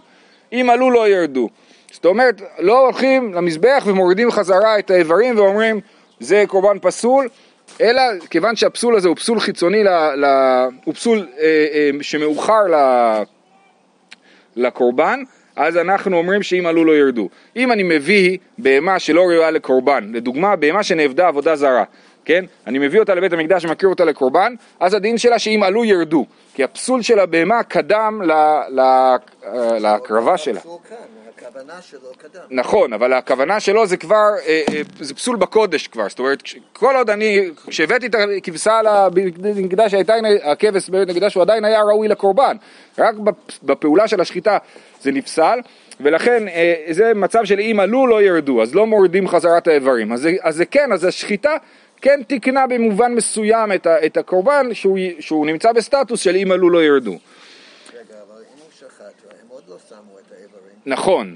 אם 0.53 0.69
עלו 0.69 0.91
לא 0.91 1.09
ירדו. 1.09 1.49
זאת 1.91 2.05
אומרת, 2.05 2.41
לא 2.59 2.79
הולכים 2.79 3.33
למזבח 3.33 3.83
ומורידים 3.85 4.31
חזרה 4.31 4.79
את 4.79 4.91
האיברים 4.91 5.37
ואומרים 5.37 5.79
זה 6.19 6.43
קורבן 6.47 6.79
פסול, 6.81 7.27
אלא 7.81 8.01
כיוון 8.29 8.55
שהפסול 8.55 8.95
הזה 8.95 9.07
הוא 9.07 9.15
פסול 9.15 9.39
חיצוני, 9.39 9.83
ל, 9.83 9.89
ל, 10.15 10.25
הוא 10.83 10.93
פסול 10.93 11.27
אה, 11.39 11.43
אה, 11.73 11.89
שמאוחר 12.01 12.63
ל, 12.71 12.75
לקורבן, 14.55 15.23
אז 15.55 15.77
אנחנו 15.77 16.17
אומרים 16.17 16.43
שאם 16.43 16.65
עלו 16.65 16.85
לא 16.85 16.91
ירדו. 16.91 17.29
אם 17.55 17.71
אני 17.71 17.83
מביא 17.83 18.37
בהמה 18.57 18.99
שלא 18.99 19.21
ראויה 19.21 19.51
לקורבן, 19.51 20.11
לדוגמה 20.13 20.55
בהמה 20.55 20.83
שנאבדה 20.83 21.27
עבודה 21.27 21.55
זרה, 21.55 21.83
כן? 22.25 22.45
אני 22.67 22.79
מביא 22.79 22.99
אותה 22.99 23.15
לבית 23.15 23.33
המקדש 23.33 23.65
ומקריב 23.65 23.89
אותה 23.89 24.05
לקורבן, 24.05 24.53
אז 24.79 24.93
הדין 24.93 25.17
שלה 25.17 25.39
שאם 25.39 25.63
עלו 25.63 25.85
ירדו, 25.85 26.25
כי 26.53 26.63
הפסול 26.63 27.01
של 27.01 27.19
הבהמה 27.19 27.63
קדם 27.63 28.21
להקרבה 29.79 30.37
שלה. 30.37 30.59
הכוונה 31.47 31.81
שלו 31.81 31.99
קדם. 32.17 32.41
נכון, 32.51 32.93
אבל 32.93 33.13
הכוונה 33.13 33.59
שלו 33.59 33.85
זה 33.87 33.97
כבר, 33.97 34.15
אה, 34.47 34.61
אה, 34.73 34.81
זה 34.99 35.13
פסול 35.15 35.35
בקודש 35.35 35.87
כבר, 35.87 36.09
זאת 36.09 36.19
אומרת, 36.19 36.43
כל 36.73 36.95
עוד 36.95 37.09
אני, 37.09 37.49
כשהבאתי 37.67 38.07
את 38.07 38.15
הכבשה 38.37 38.79
הייתה- 39.93 40.13
הכבש 40.43 40.89
בבית 40.89 41.09
המקדש 41.09 41.35
הוא 41.35 41.41
עדיין 41.41 41.65
היה 41.65 41.81
ראוי 41.81 42.07
לקורבן, 42.07 42.55
רק 42.97 43.15
בפ- 43.15 43.59
בפעולה 43.63 44.07
של 44.07 44.21
השחיטה 44.21 44.57
זה 45.01 45.11
נפסל, 45.11 45.59
ולכן 45.99 46.47
אה, 46.47 46.73
זה 46.91 47.13
מצב 47.15 47.45
של 47.45 47.59
אם 47.59 47.79
עלו 47.79 48.07
לא 48.07 48.21
ירדו, 48.21 48.61
אז 48.61 48.75
לא 48.75 48.85
מורידים 48.85 49.27
חזרת 49.27 49.67
האיברים, 49.67 50.11
אז 50.11 50.27
אז 50.41 50.55
זה 50.55 50.65
כן, 50.65 50.91
אז 50.93 51.03
השחיטה 51.03 51.55
כן 52.01 52.23
תיקנה 52.27 52.67
במובן 52.67 53.13
מסוים 53.13 53.71
את, 53.71 53.87
ה, 53.87 54.05
את 54.05 54.17
הקורבן 54.17 54.73
שהוא, 54.73 54.97
שהוא 55.19 55.45
נמצא 55.45 55.71
בסטטוס 55.71 56.21
של 56.21 56.35
אם 56.35 56.51
עלו 56.51 56.69
לא 56.69 56.83
ירדו. 56.83 57.11
רגע, 57.11 57.19
אבל 57.99 58.41
אם 58.41 58.59
הוא 58.59 58.69
שחט, 58.79 59.31
הם 59.41 59.47
עוד 59.49 59.63
לא 59.67 59.75
שמו 59.89 60.19
את 60.19 60.31
האיברים. 60.31 60.75
נכון, 60.85 61.35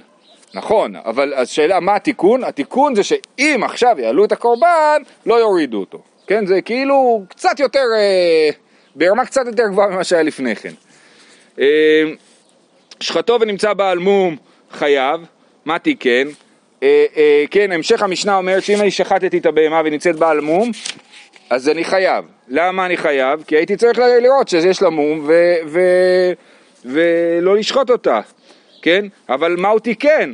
נכון, 0.54 0.96
אבל 0.96 1.34
השאלה 1.34 1.80
מה 1.80 1.96
התיקון? 1.96 2.44
התיקון 2.44 2.96
זה 2.96 3.04
שאם 3.04 3.62
עכשיו 3.64 3.96
יעלו 4.00 4.26
את 4.26 4.32
הקורבן, 4.32 5.02
לא 5.26 5.36
יורידו 5.36 5.80
אותו. 5.80 6.02
כן, 6.28 6.46
זה 6.46 6.62
כאילו 6.62 7.24
קצת 7.30 7.60
יותר, 7.60 7.84
אה, 7.98 8.50
ברמה 8.96 9.26
קצת 9.26 9.46
יותר 9.46 9.68
גבוהה 9.68 9.88
ממה 9.88 10.04
שהיה 10.04 10.24
לפני 10.24 10.56
כן. 10.56 10.74
אה, 11.60 12.04
שחטו 13.00 13.38
ונמצא 13.42 13.74
בעל 13.74 13.98
מום 14.00 14.38
חייב, 14.72 15.22
מה 15.66 15.80
תיקן? 15.80 16.28
אה, 16.84 17.06
אה, 17.18 17.44
כן, 17.52 17.72
המשך 17.72 18.02
המשנה 18.02 18.38
אומרת 18.38 18.64
שאם 18.64 18.82
אני 18.82 18.92
שחטתי 18.92 19.38
את 19.38 19.46
הבהמה 19.46 19.82
ונמצאת 19.86 20.16
בעל 20.16 20.42
מום, 20.42 20.72
אז 21.50 21.70
אני 21.70 21.84
חייב. 21.84 22.26
למה 22.48 22.86
אני 22.86 22.98
חייב? 22.98 23.44
כי 23.48 23.56
הייתי 23.56 23.76
צריך 23.78 24.00
לראות 24.22 24.48
שיש 24.48 24.82
לה 24.82 24.90
מום 24.90 25.24
ו- 25.28 25.56
ו- 25.68 26.32
ולא 26.86 27.56
לשחוט 27.58 27.90
אותה, 27.90 28.22
כן? 28.82 29.06
אבל 29.30 29.56
מה 29.56 29.70
הוא 29.70 29.80
תיקן? 29.80 30.34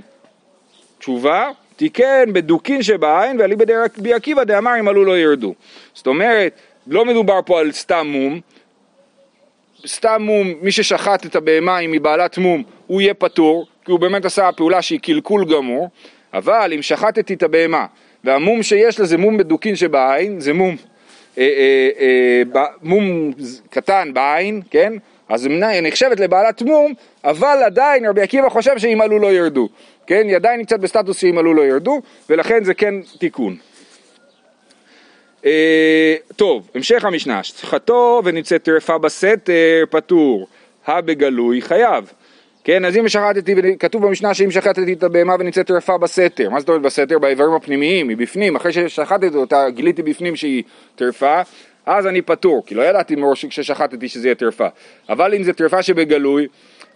תשובה, 0.99 1.49
תיקן 1.75 2.33
בדוקין 2.33 2.83
שבעין 2.83 3.39
ואליבא 3.39 3.65
דרבי 3.65 4.13
עקיבא 4.13 4.43
דאמר 4.43 4.79
אם 4.79 4.87
עלו 4.87 5.05
לא 5.05 5.17
ירדו. 5.17 5.53
זאת 5.93 6.07
אומרת, 6.07 6.59
לא 6.87 7.05
מדובר 7.05 7.39
פה 7.45 7.59
על 7.59 7.71
סתם 7.71 8.07
מום, 8.07 8.39
סתם 9.87 10.21
מום, 10.21 10.53
מי 10.61 10.71
ששחט 10.71 11.25
את 11.25 11.35
הבהמה 11.35 11.79
אם 11.79 11.91
היא 11.91 12.01
בעלת 12.01 12.37
מום, 12.37 12.63
הוא 12.87 13.01
יהיה 13.01 13.13
פטור, 13.13 13.67
כי 13.85 13.91
הוא 13.91 13.99
באמת 13.99 14.25
עשה 14.25 14.49
פעולה 14.51 14.81
שהיא 14.81 14.99
קלקול 14.99 15.45
גמור, 15.45 15.89
אבל 16.33 16.73
אם 16.75 16.81
שחטתי 16.81 17.33
את 17.33 17.43
הבהמה 17.43 17.85
והמום 18.23 18.63
שיש 18.63 18.99
לה 18.99 19.05
זה 19.05 19.17
מום 19.17 19.37
בדוקין 19.37 19.75
שבעין, 19.75 20.39
זה 20.39 20.53
מום, 20.53 20.75
אה, 21.37 21.43
אה, 21.43 21.89
אה, 21.99 22.41
ב- 22.53 22.73
מום 22.81 23.31
קטן 23.69 24.13
בעין, 24.13 24.61
כן? 24.71 24.93
אז 25.29 25.45
היא 25.45 25.81
נחשבת 25.81 26.19
לבעלת 26.19 26.61
מום, 26.61 26.93
אבל 27.23 27.61
עדיין 27.65 28.05
רבי 28.05 28.21
עקיבא 28.21 28.49
חושב 28.49 28.77
שאם 28.77 29.01
עלו 29.01 29.19
לא 29.19 29.33
ירדו, 29.33 29.69
כן? 30.07 30.27
היא 30.27 30.35
עדיין 30.35 30.59
נמצאת 30.59 30.79
בסטטוס 30.79 31.17
שאם 31.17 31.37
עלו 31.37 31.53
לא 31.53 31.61
ירדו, 31.61 32.01
ולכן 32.29 32.63
זה 32.63 32.73
כן 32.73 32.95
תיקון. 33.17 33.55
אה, 35.45 36.15
טוב, 36.35 36.67
המשך 36.75 37.05
המשנה, 37.05 37.43
שחטו 37.43 38.21
ונמצאת 38.25 38.63
טרפה 38.63 38.97
בסתר, 38.97 39.83
פטור, 39.89 40.47
הבגלוי 40.87 41.61
חייב. 41.61 42.13
כן, 42.63 42.85
אז 42.85 42.97
אם 42.97 43.07
שחטתי, 43.07 43.55
כתוב 43.79 44.05
במשנה 44.05 44.33
שאם 44.33 44.51
שחטתי 44.51 44.93
את 44.93 45.03
הבהמה 45.03 45.35
ונמצאת 45.39 45.67
טרפה 45.67 45.97
בסתר, 45.97 46.49
מה 46.49 46.59
זאת 46.59 46.69
אומרת 46.69 46.81
בסתר? 46.81 47.19
באיברים 47.19 47.53
הפנימיים, 47.53 48.09
היא 48.09 48.17
בפנים, 48.17 48.55
אחרי 48.55 48.73
ששחטתי 48.73 49.27
אותה, 49.35 49.69
גיליתי 49.69 50.03
בפנים 50.03 50.35
שהיא 50.35 50.63
טרפה, 50.95 51.41
אז 51.85 52.07
אני 52.07 52.21
פטור, 52.21 52.63
כי 52.65 52.75
לא 52.75 52.81
ידעתי 52.81 53.15
מראש 53.15 53.45
כששחטתי 53.45 54.07
שזה 54.07 54.27
יהיה 54.27 54.35
טרפה. 54.35 54.67
אבל 55.09 55.33
אם 55.33 55.43
זה 55.43 55.53
טרפה 55.53 55.83
שבגלוי, 55.83 56.47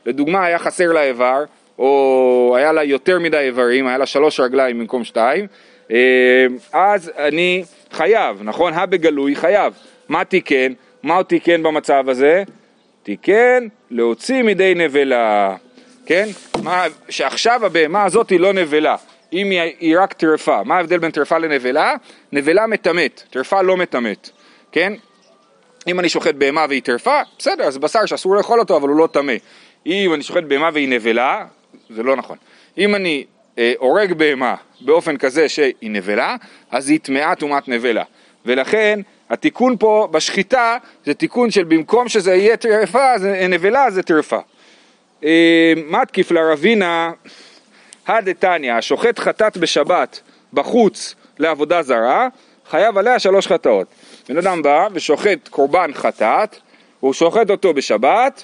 לדוגמה 0.05 0.45
היה 0.45 0.59
חסר 0.59 0.91
לה 0.91 1.03
איבר, 1.03 1.43
או 1.79 2.53
היה 2.57 2.71
לה 2.71 2.83
יותר 2.83 3.19
מדי 3.19 3.37
איברים, 3.37 3.87
היה 3.87 3.97
לה 3.97 4.05
שלוש 4.05 4.39
רגליים 4.39 4.79
במקום 4.79 5.03
שתיים, 5.03 5.47
אה, 5.91 6.45
אז 6.73 7.11
אני 7.17 7.63
חייב, 7.91 8.41
נכון? 8.43 8.73
הבגלוי 8.73 9.35
חייב. 9.35 9.73
מה 10.09 10.25
תיקן? 10.25 10.73
מה 11.03 11.15
הוא 11.15 11.23
תיקן 11.23 11.63
במצב 11.63 12.09
הזה? 12.09 12.43
תיקן 13.05 13.67
להוציא 13.91 14.43
מידי 14.43 14.73
נבלה, 14.75 15.55
כן? 16.05 16.27
מה, 16.63 16.85
שעכשיו 17.09 17.65
הבהמה 17.65 18.03
הזאת 18.03 18.29
היא 18.29 18.39
לא 18.39 18.53
נבלה, 18.53 18.95
אם 19.33 19.49
היא, 19.49 19.61
היא 19.79 19.99
רק 19.99 20.13
טרפה. 20.13 20.63
מה 20.63 20.75
ההבדל 20.75 20.97
בין 20.97 21.11
טרפה 21.11 21.37
לנבלה? 21.37 21.93
נבלה 22.31 22.67
מטמאת, 22.67 23.23
טרפה 23.29 23.61
לא 23.61 23.77
מטמאת, 23.77 24.29
כן? 24.71 24.93
אם 25.87 25.99
אני 25.99 26.09
שוחט 26.09 26.35
בהמה 26.35 26.65
והיא 26.69 26.81
טרפה, 26.81 27.19
בסדר, 27.39 27.63
אז 27.63 27.77
בשר 27.77 28.05
שאסור 28.05 28.35
לאכול 28.35 28.59
אותו, 28.59 28.77
אבל 28.77 28.89
הוא 28.89 28.97
לא 28.97 29.07
טמא. 29.11 29.33
אם 29.85 30.13
אני 30.13 30.23
שוחט 30.23 30.43
בהמה 30.43 30.69
והיא 30.73 30.89
נבלה, 30.89 31.45
זה 31.89 32.03
לא 32.03 32.15
נכון. 32.15 32.37
אם 32.77 32.95
אני 32.95 33.25
אה, 33.57 33.73
הורג 33.77 34.13
בהמה 34.13 34.55
באופן 34.81 35.17
כזה 35.17 35.49
שהיא 35.49 35.73
נבלה, 35.81 36.35
אז 36.71 36.89
היא 36.89 36.99
טמאה 36.99 37.35
טומאת 37.35 37.67
נבלה. 37.67 38.03
ולכן 38.45 38.99
התיקון 39.29 39.77
פה 39.77 40.07
בשחיטה 40.11 40.77
זה 41.05 41.13
תיקון 41.13 41.51
של 41.51 41.63
במקום 41.63 42.09
שזה 42.09 42.35
יהיה 42.35 42.57
טרפה, 42.57 43.17
זה 43.17 43.47
נבלה 43.49 43.91
זה 43.91 44.03
טרפה. 44.03 44.39
אה, 45.23 45.73
מתקיף 45.87 46.31
לרבינה 46.31 47.11
הדתניא, 48.07 48.73
השוחט 48.73 49.19
חטאת 49.19 49.57
בשבת 49.57 50.19
בחוץ 50.53 51.15
לעבודה 51.39 51.81
זרה, 51.81 52.27
חייב 52.69 52.97
עליה 52.97 53.19
שלוש 53.19 53.47
חטאות. 53.47 53.87
בן 54.29 54.37
אדם 54.37 54.61
בא 54.61 54.87
ושוחט 54.93 55.47
קורבן 55.49 55.91
חטאת, 55.93 56.55
הוא 56.99 57.13
שוחט 57.13 57.49
אותו 57.49 57.73
בשבת, 57.73 58.43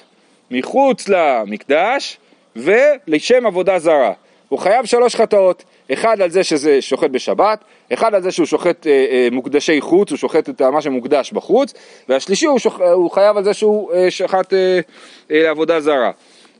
מחוץ 0.50 1.08
למקדש 1.08 2.18
ולשם 2.56 3.46
עבודה 3.46 3.78
זרה. 3.78 4.12
הוא 4.48 4.58
חייב 4.58 4.86
שלוש 4.86 5.16
חטאות, 5.16 5.64
אחד 5.92 6.20
על 6.20 6.30
זה 6.30 6.44
שזה 6.44 6.82
שוחט 6.82 7.10
בשבת, 7.10 7.64
אחד 7.92 8.14
על 8.14 8.22
זה 8.22 8.30
שהוא 8.30 8.46
שוחט 8.46 8.86
אה, 8.86 9.06
אה, 9.10 9.28
מוקדשי 9.32 9.80
חוץ, 9.80 10.10
הוא 10.10 10.18
שוחט 10.18 10.48
את 10.48 10.62
מה 10.62 10.82
שמוקדש 10.82 11.32
בחוץ, 11.32 11.74
והשלישי 12.08 12.46
הוא, 12.46 12.58
שוח, 12.58 12.80
הוא 12.80 13.10
חייב 13.10 13.36
על 13.36 13.44
זה 13.44 13.54
שהוא 13.54 13.92
אה, 13.92 14.10
שחט 14.10 14.52
אה, 14.52 14.80
אה, 15.30 15.42
לעבודה 15.42 15.80
זרה, 15.80 16.10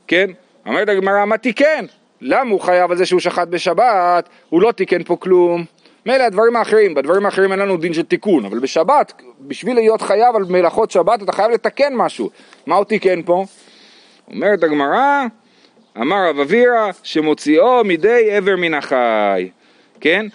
כן? 0.09 0.31
אומרת 0.67 0.89
הגמרא, 0.89 1.25
מה 1.25 1.39
תיקן? 1.39 1.85
למה 2.21 2.51
הוא 2.51 2.61
חייב 2.61 2.91
על 2.91 2.97
זה 2.97 3.07
שהוא 3.07 3.21
שחט 3.21 3.49
בשבת? 3.49 4.29
הוא 4.49 4.63
לא 4.63 4.73
תיקן 4.73 5.03
פה 5.03 5.17
כלום. 5.17 5.65
מילא 6.07 6.23
הדברים 6.23 6.57
האחרים, 6.57 6.95
בדברים 6.95 7.27
האחרים 7.27 7.53
אין 7.53 7.61
לנו 7.61 7.77
דין 7.77 7.95
של 7.95 8.03
תיקון, 8.03 8.45
אבל 8.45 8.59
בשבת, 8.59 9.13
בשביל 9.41 9.75
להיות 9.75 10.03
חייב 10.03 10.37
על 10.37 10.43
מלאכות 10.49 10.91
שבת, 10.91 11.23
אתה 11.23 11.33
חייב 11.33 11.51
לתקן 11.51 11.95
משהו. 11.95 12.31
מה 12.67 12.77
הוא 12.77 12.85
תיקן 12.85 13.23
פה? 13.23 13.45
אומרת 14.31 14.63
הגמרא, 14.63 15.27
אמר 16.01 16.29
רב 16.29 16.39
אבירה, 16.39 16.91
שמוציאו 17.03 17.85
מידי 17.85 18.31
עבר 18.31 18.57
מן 18.57 18.75
החי, 18.75 19.49
כן? 20.01 20.27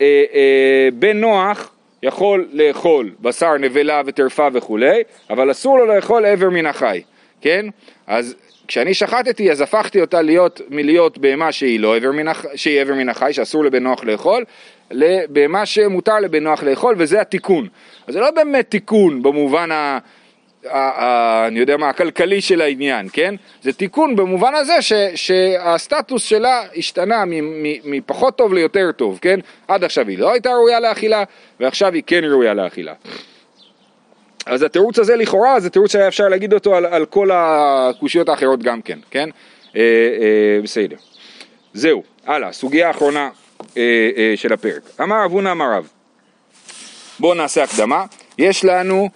אה, 0.00 0.24
אה, 0.34 0.88
בן 0.94 1.16
נוח 1.16 1.70
יכול 2.02 2.48
לאכול 2.52 3.10
בשר 3.20 3.58
נבלה 3.58 4.02
וטרפה 4.06 4.48
וכולי, 4.52 5.02
אבל 5.30 5.50
אסור 5.50 5.78
לו 5.78 5.86
לאכול 5.86 6.24
עבר 6.24 6.50
מן 6.50 6.66
החי, 6.66 7.02
כן? 7.40 7.66
אז 8.06 8.34
כשאני 8.68 8.94
שחטתי 8.94 9.50
אז 9.50 9.60
הפכתי 9.60 10.00
אותה 10.00 10.22
להיות 10.22 10.60
מלהיות 10.70 11.18
בהמה 11.18 11.52
שהיא 11.52 11.80
לא 11.80 11.96
עבר 11.96 12.12
מן, 12.12 12.28
הח... 12.28 12.44
שהיא 12.54 12.80
עבר 12.80 12.94
מן 12.94 13.08
החי, 13.08 13.32
שאסור 13.32 13.64
לבן 13.64 13.82
נוח 13.82 14.04
לאכול, 14.04 14.44
לבהמה 14.90 15.66
שמותר 15.66 16.18
לבן 16.18 16.42
נוח 16.42 16.62
לאכול, 16.62 16.94
וזה 16.98 17.20
התיקון. 17.20 17.68
אז 18.06 18.14
זה 18.14 18.20
לא 18.20 18.30
באמת 18.30 18.70
תיקון 18.70 19.22
במובן 19.22 19.70
ה... 19.70 19.98
אני 20.66 21.58
יודע 21.58 21.76
מה, 21.76 21.88
הכלכלי 21.88 22.40
של 22.40 22.60
העניין, 22.60 23.08
כן? 23.12 23.34
זה 23.62 23.72
תיקון 23.72 24.16
במובן 24.16 24.54
הזה 24.54 24.82
ש, 24.82 24.92
שהסטטוס 25.14 26.22
שלה 26.22 26.62
השתנה 26.76 27.24
מפחות 27.84 28.38
טוב 28.38 28.54
ליותר 28.54 28.90
טוב, 28.96 29.18
כן? 29.22 29.40
עד 29.68 29.84
עכשיו 29.84 30.08
היא 30.08 30.18
לא 30.18 30.32
הייתה 30.32 30.50
ראויה 30.50 30.80
לאכילה, 30.80 31.24
ועכשיו 31.60 31.92
היא 31.92 32.02
כן 32.06 32.24
ראויה 32.24 32.54
לאכילה. 32.54 32.94
אז 34.46 34.62
התירוץ 34.62 34.98
הזה 34.98 35.16
לכאורה 35.16 35.60
זה 35.60 35.70
תירוץ 35.70 35.92
שהיה 35.92 36.08
אפשר 36.08 36.28
להגיד 36.28 36.54
אותו 36.54 36.76
על, 36.76 36.86
על 36.86 37.06
כל 37.06 37.30
הקושיות 37.32 38.28
האחרות 38.28 38.62
גם 38.62 38.82
כן, 38.82 38.98
כן? 39.10 39.28
אה, 39.76 39.80
אה, 39.80 40.62
בסדר. 40.62 40.96
זהו, 41.72 42.02
הלאה, 42.26 42.52
סוגיה 42.52 42.90
אחרונה 42.90 43.30
אה, 43.76 44.10
אה, 44.16 44.32
של 44.36 44.52
הפרק. 44.52 44.82
אמר 45.00 45.24
אבונה 45.24 45.52
אמר 45.52 45.72
רב, 45.72 45.88
בואו 47.20 47.34
נעשה 47.34 47.62
הקדמה. 47.62 48.04
יש 48.38 48.64
לנו 48.64 49.08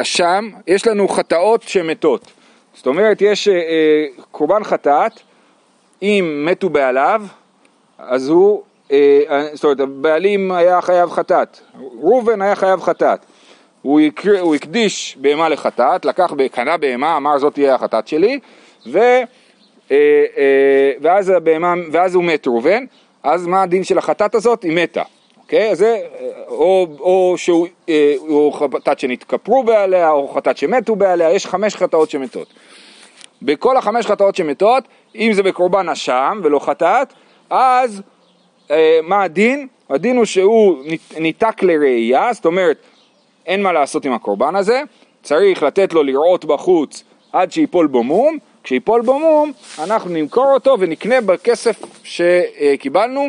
אשם, 0.00 0.50
יש 0.66 0.86
לנו 0.86 1.08
חטאות 1.08 1.62
שמתות. 1.62 2.32
זאת 2.74 2.86
אומרת, 2.86 3.22
יש 3.22 3.48
אה, 3.48 3.54
אה, 3.54 4.06
קורבן 4.30 4.64
חטאת, 4.64 5.12
אם 6.02 6.46
מתו 6.48 6.68
בעליו, 6.70 7.22
אז 7.98 8.28
הוא, 8.28 8.62
אה, 8.92 9.46
זאת 9.52 9.64
אומרת, 9.64 9.80
הבעלים 9.80 10.52
היה 10.52 10.80
חייב 10.80 11.10
חטאת. 11.10 11.60
ראובן 12.02 12.42
היה 12.42 12.54
חייב 12.54 12.80
חטאת. 12.80 13.18
הוא, 13.82 14.00
הקר, 14.00 14.40
הוא 14.40 14.54
הקדיש 14.54 15.16
בהמה 15.20 15.48
לחטאת, 15.48 16.04
לקח, 16.04 16.32
קנה 16.52 16.76
בהמה, 16.76 17.16
אמר 17.16 17.38
זאת 17.38 17.54
תהיה 17.54 17.74
החטאת 17.74 18.08
שלי, 18.08 18.38
ו, 18.86 18.98
אה, 18.98 19.24
אה, 19.90 20.92
ואז, 21.00 21.28
הבהמה, 21.28 21.74
ואז 21.92 22.14
הוא 22.14 22.24
מת 22.24 22.46
ראובן, 22.46 22.84
אז 23.22 23.46
מה 23.46 23.62
הדין 23.62 23.84
של 23.84 23.98
החטאת 23.98 24.34
הזאת? 24.34 24.62
היא 24.62 24.72
מתה, 24.72 25.02
אוקיי? 25.52 25.70
אז 25.70 25.78
זה, 25.78 26.00
או, 26.48 26.86
או 27.00 27.34
שהוא 27.36 27.66
אה, 27.88 28.14
או 28.28 28.52
חטאת 28.52 28.98
שנתכפרו 28.98 29.64
בעליה, 29.64 30.10
או 30.10 30.28
חטאת 30.28 30.56
שמתו 30.56 30.96
בעליה, 30.96 31.32
יש 31.32 31.46
חמש 31.46 31.76
חטאות 31.76 32.10
שמתות. 32.10 32.46
בכל 33.42 33.76
החמש 33.76 34.06
חטאות 34.06 34.36
שמתות, 34.36 34.84
אם 35.14 35.32
זה 35.32 35.42
בקורבן 35.42 35.88
אשם 35.88 36.40
ולא 36.42 36.58
חטאת, 36.58 37.12
אז 37.50 38.02
אה, 38.70 38.98
מה 39.02 39.22
הדין? 39.22 39.68
הדין 39.90 40.16
הוא 40.16 40.24
שהוא 40.24 40.76
ניתק 41.18 41.62
לראייה, 41.62 42.32
זאת 42.32 42.46
אומרת, 42.46 42.76
אין 43.46 43.62
מה 43.62 43.72
לעשות 43.72 44.04
עם 44.04 44.12
הקורבן 44.12 44.56
הזה, 44.56 44.82
צריך 45.22 45.62
לתת 45.62 45.92
לו 45.92 46.02
לרעות 46.02 46.44
בחוץ 46.44 47.04
עד 47.32 47.52
שיפול 47.52 47.86
בו 47.86 48.02
מום, 48.02 48.38
כשיפול 48.64 49.00
בו 49.00 49.18
מום 49.18 49.52
אנחנו 49.78 50.10
נמכור 50.10 50.52
אותו 50.52 50.76
ונקנה 50.80 51.20
בכסף 51.20 51.80
שקיבלנו, 52.04 53.20
אה, 53.20 53.26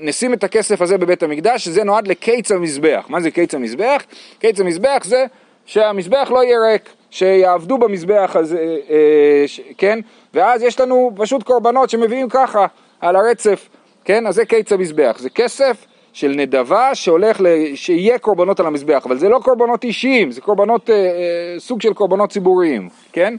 נשים 0.00 0.32
את 0.32 0.44
הכסף 0.44 0.82
הזה 0.82 0.98
בבית 0.98 1.22
המקדש, 1.22 1.64
שזה 1.64 1.84
נועד 1.84 2.08
לקיץ 2.08 2.52
המזבח. 2.52 3.06
מה 3.08 3.20
זה 3.20 3.30
קיץ 3.30 3.54
המזבח? 3.54 4.02
קיץ 4.38 4.60
המזבח 4.60 5.02
זה 5.04 5.24
שהמזבח 5.66 6.30
לא 6.30 6.44
יהיה 6.44 6.58
ריק, 6.60 6.90
שיעבדו 7.10 7.78
במזבח 7.78 8.30
הזה, 8.34 8.76
אה, 8.90 9.44
כן? 9.78 9.98
ואז 10.34 10.62
יש 10.62 10.80
לנו 10.80 11.12
פשוט 11.16 11.42
קורבנות 11.42 11.90
שמביאים 11.90 12.28
ככה 12.28 12.66
על 13.00 13.16
הרצף, 13.16 13.68
כן? 14.04 14.26
אז 14.26 14.34
זה 14.34 14.44
קיץ 14.44 14.72
המזבח, 14.72 15.16
זה 15.18 15.30
כסף 15.30 15.86
של 16.12 16.28
נדבה 16.28 16.94
שהולך, 16.94 17.40
ל... 17.40 17.46
שיהיה 17.74 18.18
קורבנות 18.18 18.60
על 18.60 18.66
המזבח, 18.66 19.02
אבל 19.06 19.18
זה 19.18 19.28
לא 19.28 19.38
קורבנות 19.42 19.84
אישיים, 19.84 20.30
זה 20.30 20.40
קורבנות, 20.40 20.90
אה, 20.90 20.94
אה, 20.94 21.54
סוג 21.58 21.80
של 21.80 21.94
קורבנות 21.94 22.30
ציבוריים, 22.30 22.88
כן? 23.12 23.34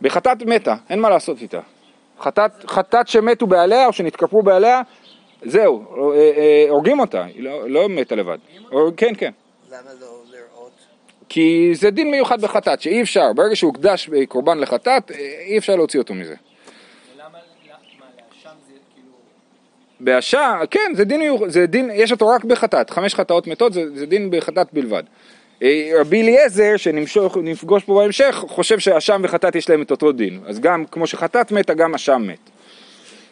בחטאת 0.00 0.42
מתה, 0.42 0.74
אין 0.90 1.00
מה 1.00 1.10
לעשות 1.10 1.42
איתה. 1.42 1.60
חטאת, 2.22 2.50
חטאת 2.66 3.08
שמתו 3.08 3.46
בעליה 3.46 3.86
או 3.86 3.92
שנתקפרו 3.92 4.42
בעליה, 4.42 4.82
זהו, 5.44 5.84
אה, 5.96 6.32
אה, 6.36 6.66
הורגים 6.68 7.00
אותה, 7.00 7.24
היא 7.24 7.42
לא, 7.42 7.70
לא 7.70 7.88
מתה 7.88 8.14
לבד. 8.14 8.38
כן, 8.96 9.12
כן. 9.18 9.30
למה 9.70 9.78
לא 10.00 10.06
לראות? 10.30 10.70
כי 11.28 11.70
זה 11.74 11.90
דין 11.90 12.10
מיוחד 12.10 12.40
בחטאת, 12.40 12.80
שאי 12.80 13.02
אפשר, 13.02 13.32
ברגע 13.32 13.56
שהוקדש 13.56 14.10
קורבן 14.28 14.58
לחטאת, 14.58 15.10
אה, 15.10 15.16
אי 15.46 15.58
אפשר 15.58 15.76
להוציא 15.76 16.00
אותו 16.00 16.14
מזה. 16.14 16.28
זה 16.28 16.36
כאילו... 18.94 19.08
באשם, 20.00 20.58
כן, 20.70 20.92
זה 20.94 21.04
דין, 21.04 21.20
זה 21.46 21.66
דין, 21.66 21.90
יש 21.94 22.12
אותו 22.12 22.28
רק 22.28 22.44
בחטאת, 22.44 22.90
חמש 22.90 23.14
חטאות 23.14 23.46
מתות 23.46 23.72
זה, 23.72 23.84
זה 23.94 24.06
דין 24.06 24.30
בחטאת 24.30 24.72
בלבד. 24.72 25.02
אה, 25.62 25.90
רבי 26.00 26.22
אליעזר, 26.22 26.76
שנפגוש 26.76 27.84
פה 27.84 27.94
בהמשך, 27.94 28.44
חושב 28.48 28.78
שאשם 28.78 29.20
וחטאת 29.24 29.54
יש 29.54 29.70
להם 29.70 29.82
את 29.82 29.90
אותו 29.90 30.12
דין. 30.12 30.40
אז 30.46 30.60
גם 30.60 30.84
כמו 30.90 31.06
שחטאת 31.06 31.52
מתה, 31.52 31.74
גם 31.74 31.94
אשם 31.94 32.22
מת. 32.26 32.38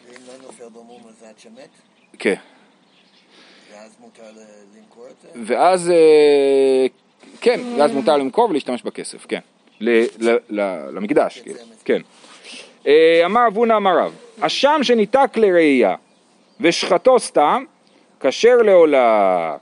ואם 0.07 0.15
לא 0.27 0.47
נופל 0.47 0.63
במום 0.73 1.01
אז 1.09 1.19
זה 1.19 1.29
עד 1.29 1.39
שמת? 1.39 1.69
כן. 2.19 2.35
ואז 3.73 3.91
מותר 3.99 4.23
למכור 4.77 5.05
את 5.07 5.15
זה? 5.21 5.53
ואז, 5.53 5.89
אה, 5.89 6.85
כן, 7.41 7.59
ואז 7.77 7.91
מותר 7.91 8.17
למכור 8.17 8.49
ולהשתמש 8.49 8.81
בכסף, 8.81 9.25
כן. 9.25 9.39
למקדש, 10.89 11.41
כן, 11.41 11.51
כן. 11.85 12.01
אה, 12.87 13.21
אמר 13.25 13.47
אבונה 13.47 13.77
אמר 13.77 13.97
רב, 13.97 14.15
אשם 14.39 14.79
שניתק 14.83 15.29
לראייה 15.35 15.95
ושחטו 16.59 17.19
סתם, 17.19 17.63
כשר 18.19 18.57
לעולה. 18.57 19.57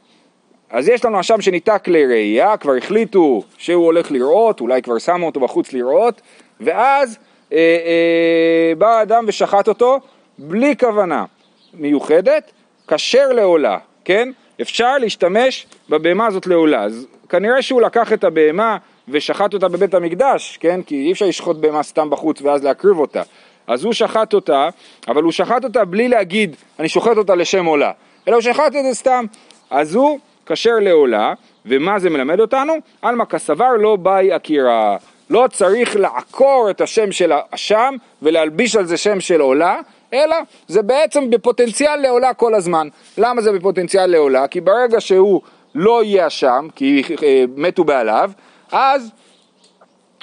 אז 0.69 0.87
יש 0.87 1.05
לנו 1.05 1.19
אשם 1.19 1.41
שניתק 1.41 1.87
לראייה, 1.87 2.57
כבר 2.57 2.75
החליטו 2.75 3.43
שהוא 3.57 3.85
הולך 3.85 4.11
לראות, 4.11 4.61
אולי 4.61 4.81
כבר 4.81 4.97
שמו 4.97 5.25
אותו 5.25 5.39
בחוץ 5.39 5.73
לראות, 5.73 6.21
ואז 6.59 7.17
אה, 7.53 7.57
אה, 7.57 8.75
בא 8.77 8.97
האדם 8.97 9.25
ושחט 9.27 9.67
אותו 9.67 9.99
בלי 10.37 10.75
כוונה 10.79 11.25
מיוחדת, 11.73 12.51
כשר 12.87 13.27
לעולה, 13.27 13.77
כן? 14.05 14.29
אפשר 14.61 14.97
להשתמש 14.97 15.67
בבהמה 15.89 16.27
הזאת 16.27 16.47
לעולה. 16.47 16.83
אז 16.83 17.07
כנראה 17.29 17.61
שהוא 17.61 17.81
לקח 17.81 18.13
את 18.13 18.23
הבהמה 18.23 18.77
ושחט 19.07 19.53
אותה 19.53 19.67
בבית 19.67 19.93
המקדש, 19.93 20.57
כן? 20.61 20.81
כי 20.81 20.95
אי 20.95 21.11
אפשר 21.11 21.25
לשחוט 21.25 21.57
בהמה 21.57 21.83
סתם 21.83 22.09
בחוץ 22.09 22.41
ואז 22.41 22.63
להקריב 22.63 22.97
אותה. 22.97 23.21
אז 23.67 23.83
הוא 23.83 23.93
שחט 23.93 24.33
אותה, 24.33 24.69
אבל 25.07 25.23
הוא 25.23 25.31
שחט 25.31 25.63
אותה 25.63 25.85
בלי 25.85 26.07
להגיד, 26.07 26.55
אני 26.79 26.89
שוחט 26.89 27.17
אותה 27.17 27.35
לשם 27.35 27.65
עולה, 27.65 27.91
אלא 28.27 28.35
הוא 28.35 28.41
שחט 28.41 28.75
את 28.75 28.83
זה 28.83 28.93
סתם. 28.93 29.25
אז 29.69 29.95
הוא 29.95 30.19
כשר 30.51 30.75
לעולה, 30.81 31.33
ומה 31.65 31.99
זה 31.99 32.09
מלמד 32.09 32.39
אותנו? 32.39 32.73
עלמא 33.01 33.25
כסבר 33.25 33.71
לא 33.79 33.95
באי 33.95 34.31
עקירה. 34.31 34.97
לא 35.29 35.47
צריך 35.51 35.95
לעקור 35.95 36.67
את 36.69 36.81
השם 36.81 37.11
של 37.11 37.31
האשם 37.31 37.95
ולהלביש 38.21 38.75
על 38.75 38.85
זה 38.85 38.97
שם 38.97 39.19
של 39.19 39.41
עולה, 39.41 39.79
אלא 40.13 40.35
זה 40.67 40.81
בעצם 40.81 41.29
בפוטנציאל 41.29 41.95
לעולה 41.95 42.33
כל 42.33 42.55
הזמן. 42.55 42.87
למה 43.17 43.41
זה 43.41 43.51
בפוטנציאל 43.51 44.05
לעולה? 44.05 44.47
כי 44.47 44.61
ברגע 44.61 45.01
שהוא 45.01 45.41
לא 45.75 46.03
יהיה 46.03 46.27
אשם, 46.27 46.67
כי 46.75 47.03
אה, 47.23 47.43
מתו 47.55 47.83
בעליו, 47.83 48.31
אז 48.71 49.11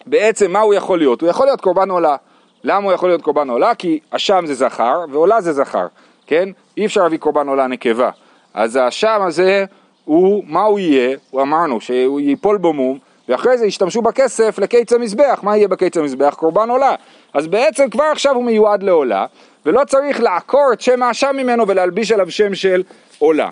בעצם 0.06 0.52
מה 0.52 0.60
הוא 0.60 0.74
יכול 0.74 0.98
להיות? 0.98 1.20
הוא 1.20 1.30
יכול 1.30 1.46
להיות 1.46 1.60
קורבן 1.60 1.90
עולה. 1.90 2.16
למה 2.64 2.84
הוא 2.84 2.92
יכול 2.92 3.08
להיות 3.08 3.22
קורבן 3.22 3.50
עולה? 3.50 3.74
כי 3.74 4.00
אשם 4.10 4.44
זה 4.46 4.54
זכר 4.54 5.04
ועולה 5.10 5.40
זה 5.40 5.52
זכר, 5.52 5.86
כן? 6.26 6.48
אי 6.76 6.86
אפשר 6.86 7.02
להביא 7.02 7.18
קורבן 7.18 7.48
עולה 7.48 7.66
נקבה. 7.66 8.10
אז 8.54 8.76
האשם 8.76 9.20
הזה, 9.26 9.64
הוא, 10.06 10.44
מה 10.46 10.62
הוא 10.62 10.78
יהיה? 10.78 11.16
הוא 11.30 11.42
אמרנו 11.42 11.80
שהוא 11.80 12.20
ייפול 12.20 12.56
בו 12.58 12.72
מום, 12.72 12.98
ואחרי 13.28 13.58
זה 13.58 13.66
ישתמשו 13.66 14.02
בכסף 14.02 14.58
לקיץ 14.58 14.92
המזבח. 14.92 15.40
מה 15.42 15.56
יהיה 15.56 15.68
בקיץ 15.68 15.96
המזבח? 15.96 16.34
קורבן 16.34 16.70
עולה. 16.70 16.94
אז 17.34 17.46
בעצם 17.46 17.90
כבר 17.90 18.04
עכשיו 18.04 18.34
הוא 18.34 18.44
מיועד 18.44 18.82
לעולה, 18.82 19.26
ולא 19.66 19.84
צריך 19.84 20.20
לעקור 20.20 20.70
את 20.72 20.80
שם 20.80 21.02
האשם 21.02 21.36
ממנו 21.36 21.68
ולהלביש 21.68 22.12
עליו 22.12 22.30
שם 22.30 22.54
של 22.54 22.82
עולה. 23.18 23.48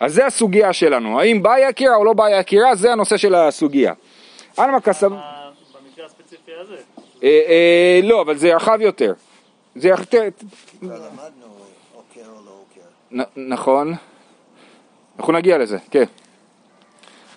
אז 0.00 0.14
זה 0.14 0.26
הסוגיה 0.26 0.72
שלנו, 0.72 1.20
האם 1.20 1.42
באי 1.42 1.64
עקירה 1.64 1.96
או 1.96 2.04
לא 2.04 2.12
באי 2.12 2.34
עקירה, 2.34 2.74
זה 2.74 2.92
הנושא 2.92 3.16
של 3.16 3.34
הסוגיה. 3.34 3.92
עלמא 4.56 4.80
כסב... 4.80 5.08
במקרה 5.08 6.06
הספציפי 6.06 6.52
הזה. 6.60 6.76
אה, 7.22 7.40
אה, 7.48 8.00
לא, 8.02 8.20
אבל 8.20 8.36
זה 8.36 8.54
רחב 8.56 8.78
יותר. 8.80 9.12
זה 9.76 9.88
יותר... 9.88 10.22
כבר 10.80 10.88
למדנו 10.94 11.46
עוקר 11.94 12.20
או 12.30 12.40
לא 12.46 12.50
עוקר. 12.60 13.22
נ- 13.40 13.52
נכון. 13.52 13.94
אנחנו 15.18 15.32
נגיע 15.32 15.58
לזה, 15.58 15.78
כן. 15.90 16.04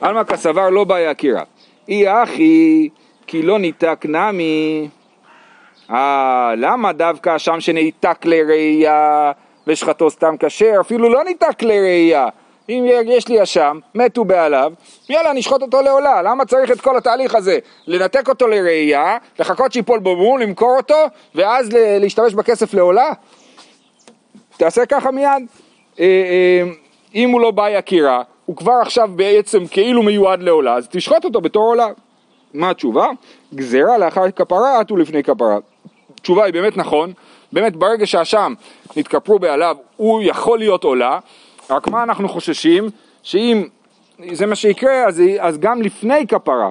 עלמא 0.02 0.24
כסבר 0.24 0.70
לא 0.70 0.84
באי 0.84 1.08
עקירה. 1.08 1.44
אי 1.88 2.24
אחי 2.24 2.90
כי 3.28 3.42
לא 3.42 3.60
ניתק 3.60 4.06
נמי. 4.06 4.90
אה, 5.92 6.54
למה 6.58 6.94
דווקא 6.94 7.38
שם 7.38 7.60
שניתק 7.60 8.26
לראייה 8.26 9.32
ושחטו 9.68 10.10
סתם 10.10 10.36
כשר? 10.40 10.74
אפילו 10.82 11.10
לא 11.10 11.24
ניתק 11.24 11.64
לראייה. 11.64 12.28
אם 12.70 12.86
יש 13.06 13.28
לי 13.28 13.44
אשם, 13.44 13.80
מתו 13.96 14.26
בעליו, 14.26 14.74
יאללה 15.10 15.34
נשחוט 15.34 15.62
אותו 15.62 15.82
לעולה, 15.82 16.22
למה 16.22 16.46
צריך 16.46 16.72
את 16.72 16.82
כל 16.82 16.98
התהליך 16.98 17.36
הזה? 17.36 17.60
לנתק 17.88 18.30
אותו 18.30 18.48
לראייה, 18.48 19.18
לחכות 19.40 19.74
שיפול 19.74 20.00
בו 20.00 20.16
מום, 20.16 20.40
למכור 20.40 20.78
אותו, 20.78 21.06
ואז 21.36 21.70
להשתמש 21.74 22.34
בכסף 22.34 22.74
לעולה? 22.74 23.12
תעשה 24.58 24.86
ככה 24.86 25.12
מיד. 25.12 25.48
אם 27.16 27.30
הוא 27.30 27.42
לא 27.42 27.52
באי 27.52 27.76
עקירה, 27.76 28.22
הוא 28.46 28.56
כבר 28.56 28.74
עכשיו 28.82 29.10
בעצם 29.16 29.68
כאילו 29.68 30.04
מיועד 30.04 30.42
לעולה, 30.42 30.74
אז 30.74 30.88
תשחוט 30.92 31.26
אותו 31.26 31.42
בתור 31.42 31.64
עולה. 31.64 31.88
מה 32.54 32.70
התשובה? 32.70 33.08
גזירה 33.56 33.98
לאחר 33.98 34.32
כפרה 34.32 34.80
עטו 34.80 34.98
לפני 34.98 35.24
כפרה. 35.24 35.58
התשובה 36.20 36.46
היא 36.46 36.54
באמת 36.54 36.78
נכון, 36.78 37.14
באמת 37.54 37.76
ברגע 37.76 38.06
שהאשם 38.06 38.54
נתכפרו 38.96 39.40
בעליו 39.40 39.76
הוא 39.96 40.22
יכול 40.24 40.60
להיות 40.60 40.84
עולה, 40.84 41.20
רק 41.70 41.88
מה 41.88 42.04
אנחנו 42.04 42.30
חוששים? 42.30 42.90
שאם 43.24 43.68
זה 44.32 44.46
מה 44.46 44.56
שיקרה 44.56 45.06
אז, 45.08 45.22
אז 45.40 45.58
גם 45.58 45.82
לפני 45.82 46.28
כפרה 46.28 46.70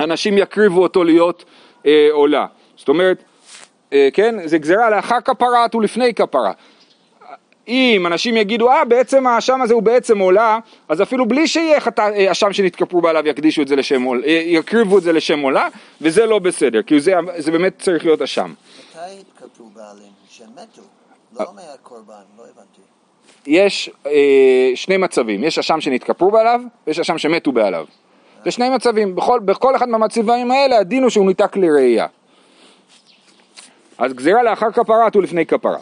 אנשים 0.00 0.38
יקריבו 0.38 0.82
אותו 0.82 1.04
להיות 1.04 1.44
אה, 1.86 2.08
עולה. 2.12 2.46
זאת 2.76 2.88
אומרת, 2.88 3.24
אה, 3.92 4.08
כן, 4.12 4.48
זה 4.48 4.58
גזירה 4.58 4.90
לאחר 4.90 5.20
כפרה 5.20 5.64
עטו 5.64 5.80
לפני 5.80 6.14
כפרה. 6.14 6.52
אם 7.68 8.04
אנשים 8.06 8.36
יגידו, 8.36 8.70
אה, 8.70 8.84
בעצם 8.84 9.26
האשם 9.26 9.62
הזה 9.62 9.74
הוא 9.74 9.82
בעצם 9.82 10.18
עולה, 10.18 10.58
אז 10.88 11.02
אפילו 11.02 11.26
בלי 11.26 11.46
שיהיה 11.46 11.78
אה, 11.98 12.32
אשם 12.32 12.52
שנתכפרו 12.52 13.00
בעליו 13.00 13.28
יקדישו 13.28 13.62
את 13.62 13.68
זה 13.68 13.76
לשם 13.76 14.02
עולה, 14.02 14.26
אה, 14.26 14.42
יקריבו 14.46 14.98
את 14.98 15.02
זה 15.02 15.12
לשם 15.12 15.40
עולה, 15.40 15.68
וזה 16.00 16.26
לא 16.26 16.38
בסדר, 16.38 16.82
כי 16.82 17.00
זה, 17.00 17.14
זה 17.36 17.50
באמת 17.50 17.78
צריך 17.78 18.04
להיות 18.04 18.22
אשם. 18.22 18.52
מתי 18.90 18.98
התכתבו 19.20 19.64
בעלים? 19.74 20.12
שמתו. 20.28 20.82
לא 21.40 21.46
מהקורבן, 21.54 22.14
לא 22.38 22.42
הבנתי. 22.42 22.80
יש 23.46 23.90
אה, 24.06 24.72
שני 24.74 24.96
מצבים, 24.96 25.44
יש 25.44 25.58
אשם 25.58 25.80
שנתכפרו 25.80 26.30
בעליו, 26.30 26.60
ויש 26.86 27.00
אשם 27.00 27.18
שמתו 27.18 27.52
בעליו. 27.52 27.84
זה 28.44 28.50
שני 28.50 28.70
מצבים, 28.70 29.14
בכל, 29.14 29.40
בכל 29.40 29.76
אחד 29.76 29.88
מהמצבים 29.88 30.50
האלה 30.50 30.78
הדין 30.78 31.02
הוא 31.02 31.10
שהוא 31.10 31.26
ניתק 31.26 31.56
לראייה. 31.56 32.06
אז 33.98 34.12
גזירה 34.12 34.42
לאחר 34.42 34.72
כפרה 34.72 35.08
הוא 35.14 35.22
לפני 35.22 35.46
כפרה. 35.46 35.78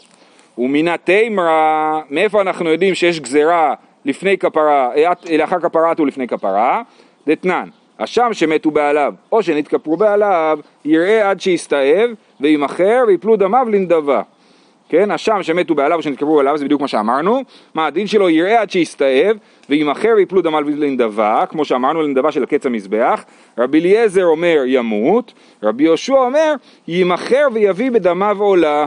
ומינה 0.58 0.96
תימרה, 0.96 2.00
מאיפה 2.10 2.40
אנחנו 2.40 2.70
יודעים 2.70 2.94
שיש 2.94 3.20
גזירה 3.20 3.74
לפני 4.04 4.38
כפרה, 4.38 4.90
אה, 4.96 5.12
לאחר 5.38 5.60
כפרה 5.60 5.92
הוא 5.98 6.06
לפני 6.06 6.28
כפרה? 6.28 6.82
דתנן, 7.26 7.68
אשם 7.98 8.28
שמתו 8.32 8.70
בעליו 8.70 9.14
או 9.32 9.42
שנתכפרו 9.42 9.96
בעליו, 9.96 10.58
יראה 10.84 11.30
עד 11.30 11.40
שיסתאב, 11.40 12.10
וימכר 12.40 13.04
ויפלו 13.06 13.36
דמיו 13.36 13.66
לנדבה. 13.70 14.22
כן, 14.92 15.10
אשם 15.10 15.42
שמתו 15.42 15.74
בעליו 15.74 15.98
או 15.98 16.02
שנתקרבו 16.02 16.36
בעליו, 16.36 16.58
זה 16.58 16.64
בדיוק 16.64 16.80
מה 16.80 16.88
שאמרנו. 16.88 17.42
מה 17.74 17.86
הדין 17.86 18.06
שלו? 18.06 18.30
יראה 18.30 18.60
עד 18.60 18.70
שיסתאב, 18.70 19.36
וימכר 19.68 20.12
ויפלו 20.16 20.42
דמיו 20.42 20.60
לנדבה, 20.60 21.44
כמו 21.48 21.64
שאמרנו 21.64 22.02
לנדבה 22.02 22.32
של 22.32 22.46
קץ 22.46 22.66
המזבח. 22.66 23.24
רבי 23.58 23.80
אליעזר 23.80 24.24
אומר 24.24 24.62
ימות, 24.66 25.32
רבי 25.62 25.84
יהושע 25.84 26.14
אומר 26.14 26.54
יימכר 26.88 27.46
ויביא 27.52 27.90
בדמיו 27.90 28.36
עולה. 28.40 28.86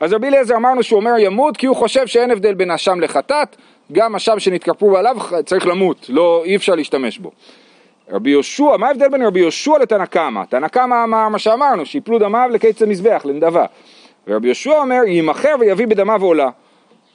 אז 0.00 0.12
רבי 0.12 0.26
אליעזר 0.26 0.56
אמרנו 0.56 0.82
שהוא 0.82 1.00
אומר 1.00 1.12
ימות 1.18 1.56
כי 1.56 1.66
הוא 1.66 1.76
חושב 1.76 2.06
שאין 2.06 2.30
הבדל 2.30 2.54
בין 2.54 2.70
אשם 2.70 3.00
לחטאת, 3.00 3.56
גם 3.92 4.16
אשם 4.16 4.38
שנתקרפו 4.38 4.90
בעליו 4.90 5.16
צריך 5.46 5.66
למות, 5.66 6.06
לא, 6.08 6.42
אי 6.44 6.56
אפשר 6.56 6.74
להשתמש 6.74 7.18
בו. 7.18 7.30
רבי 8.10 8.30
יהושע, 8.30 8.76
מה 8.76 8.88
ההבדל 8.88 9.08
בין 9.08 9.22
רבי 9.22 9.40
יהושע 9.40 9.78
לתנא 9.78 10.06
קמא? 10.06 10.42
תנא 10.48 10.68
קמא 10.68 11.04
אמר 11.04 11.28
מה 11.28 11.38
שאמרנו, 11.38 11.86
שיפלו 11.86 12.18
דמיו 12.18 12.48
לקץ 12.52 12.82
המזבח, 12.82 13.22
לנדבה. 13.24 13.64
ורבי 14.28 14.46
יהושע 14.46 14.78
אומר, 14.78 15.00
יימכר 15.06 15.54
ויביא 15.60 15.86
בדמיו 15.86 16.22
עולה. 16.22 16.48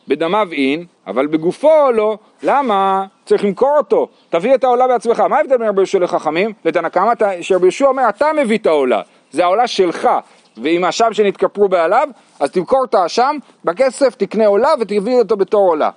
בדמיו 0.08 0.48
אין, 0.52 0.86
אבל 1.08 1.28
בגופו 1.28 1.91
לא. 1.94 2.17
למה? 2.44 3.06
צריך 3.26 3.46
למכור 3.46 3.78
אותו. 3.78 4.08
תביא 4.30 4.56
את 4.56 4.63
העולה 4.63 4.88
בעצמך. 4.88 5.20
מה 5.20 5.38
ההבדל 5.38 5.58
בין 5.58 5.67
רבי 5.67 5.80
יהושע 5.80 6.00
לחכמים? 6.00 6.54
לתנא 6.65 6.89
קמא, 6.89 7.13
שרבי 7.41 7.65
יהושע 7.65 7.86
אומר, 7.86 8.10
אתה 8.10 8.28
מביא 8.41 8.58
את 8.58 8.67
העולה. 8.67 9.02
זה 9.32 9.44
העולה 9.44 9.67
שלך. 9.67 10.10
ואם 10.58 10.84
האשם 10.84 11.14
שנתכפרו 11.14 11.70
בעליו, 11.70 12.08
אז 12.40 12.52
תמכור 12.52 12.86
את 12.90 12.96
האשם, 12.96 13.38
בכסף 13.66 14.16
תקנה 14.16 14.46
עולה 14.46 14.70
ותביא 14.80 15.20
אותו 15.20 15.38
בתור 15.38 15.70
עולה. 15.70 15.90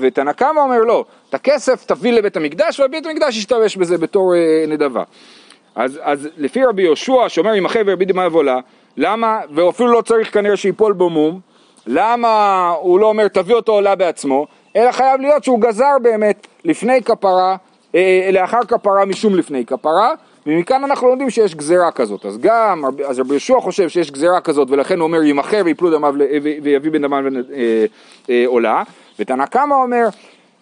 ותנא 0.00 0.32
קמא 0.32 0.60
אומר 0.60 0.78
לא, 0.78 1.04
את 1.28 1.34
הכסף 1.34 1.84
תביא 1.84 2.12
לבית 2.12 2.36
המקדש 2.36 2.80
ובית 2.80 3.06
המקדש 3.06 3.36
ישתמש 3.36 3.76
בזה 3.76 3.98
בתור 3.98 4.34
אה, 4.34 4.64
נדבה. 4.68 5.02
אז, 5.74 6.00
אז 6.02 6.28
לפי 6.36 6.64
רבי 6.64 6.82
יהושע 6.82 7.28
שאומר 7.28 7.54
ימחה 7.54 7.78
ורבי 7.86 8.04
דמי 8.04 8.22
עולה, 8.32 8.58
למה, 8.96 9.40
ואפילו 9.54 9.92
לא 9.92 10.00
צריך 10.00 10.34
כנראה 10.34 10.56
שיפול 10.56 10.92
בו 10.92 11.10
מום, 11.10 11.40
למה 11.86 12.68
הוא 12.80 13.00
לא 13.00 13.06
אומר 13.06 13.28
תביא 13.28 13.54
אותו 13.54 13.72
עולה 13.72 13.94
בעצמו, 13.94 14.46
אלא 14.76 14.92
חייב 14.92 15.20
להיות 15.20 15.44
שהוא 15.44 15.60
גזר 15.60 15.98
באמת 16.02 16.46
לפני 16.64 17.02
כפרה, 17.02 17.56
אה, 17.94 18.28
לאחר 18.32 18.60
כפרה 18.68 19.04
משום 19.04 19.34
לפני 19.34 19.66
כפרה, 19.66 20.14
ומכאן 20.48 20.84
אנחנו 20.84 21.08
לומדים 21.08 21.30
שיש 21.30 21.54
גזירה 21.54 21.92
כזאת. 21.92 22.26
אז 22.26 22.38
גם, 22.38 22.84
אז 23.06 23.20
רבי 23.20 23.30
יהושע 23.30 23.60
חושב 23.60 23.88
שיש 23.88 24.10
גזירה 24.10 24.40
כזאת, 24.40 24.70
ולכן 24.70 24.98
הוא 24.98 25.06
אומר 25.06 25.22
ימכר 25.22 25.62
ויפלו 25.64 25.90
דמיו 25.90 26.14
ויביא 26.62 26.90
בן 26.90 27.02
דמיו 27.02 27.24
אה, 27.26 27.84
אה, 28.30 28.44
עולה, 28.46 28.82
ותנא 29.18 29.46
קמא 29.46 29.74
אומר 29.74 30.08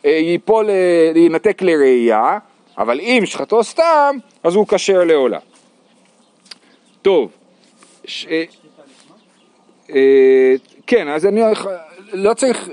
אה, 0.05 0.11
ייפול, 0.11 0.71
אה, 0.71 1.13
ינתק 1.15 1.63
לראייה, 1.63 2.39
אבל 2.79 3.01
אם 3.01 3.23
שחטו 3.27 3.65
סתם, 3.65 4.17
אז 4.45 4.55
הוא 4.55 4.67
כשר 4.67 5.05
לעולה. 5.05 5.39
טוב, 7.03 7.31
ש... 8.05 8.27
כן, 10.87 11.09
אז 11.09 11.27
אני 11.27 11.41
לא 12.13 12.35
צריך, 12.35 12.69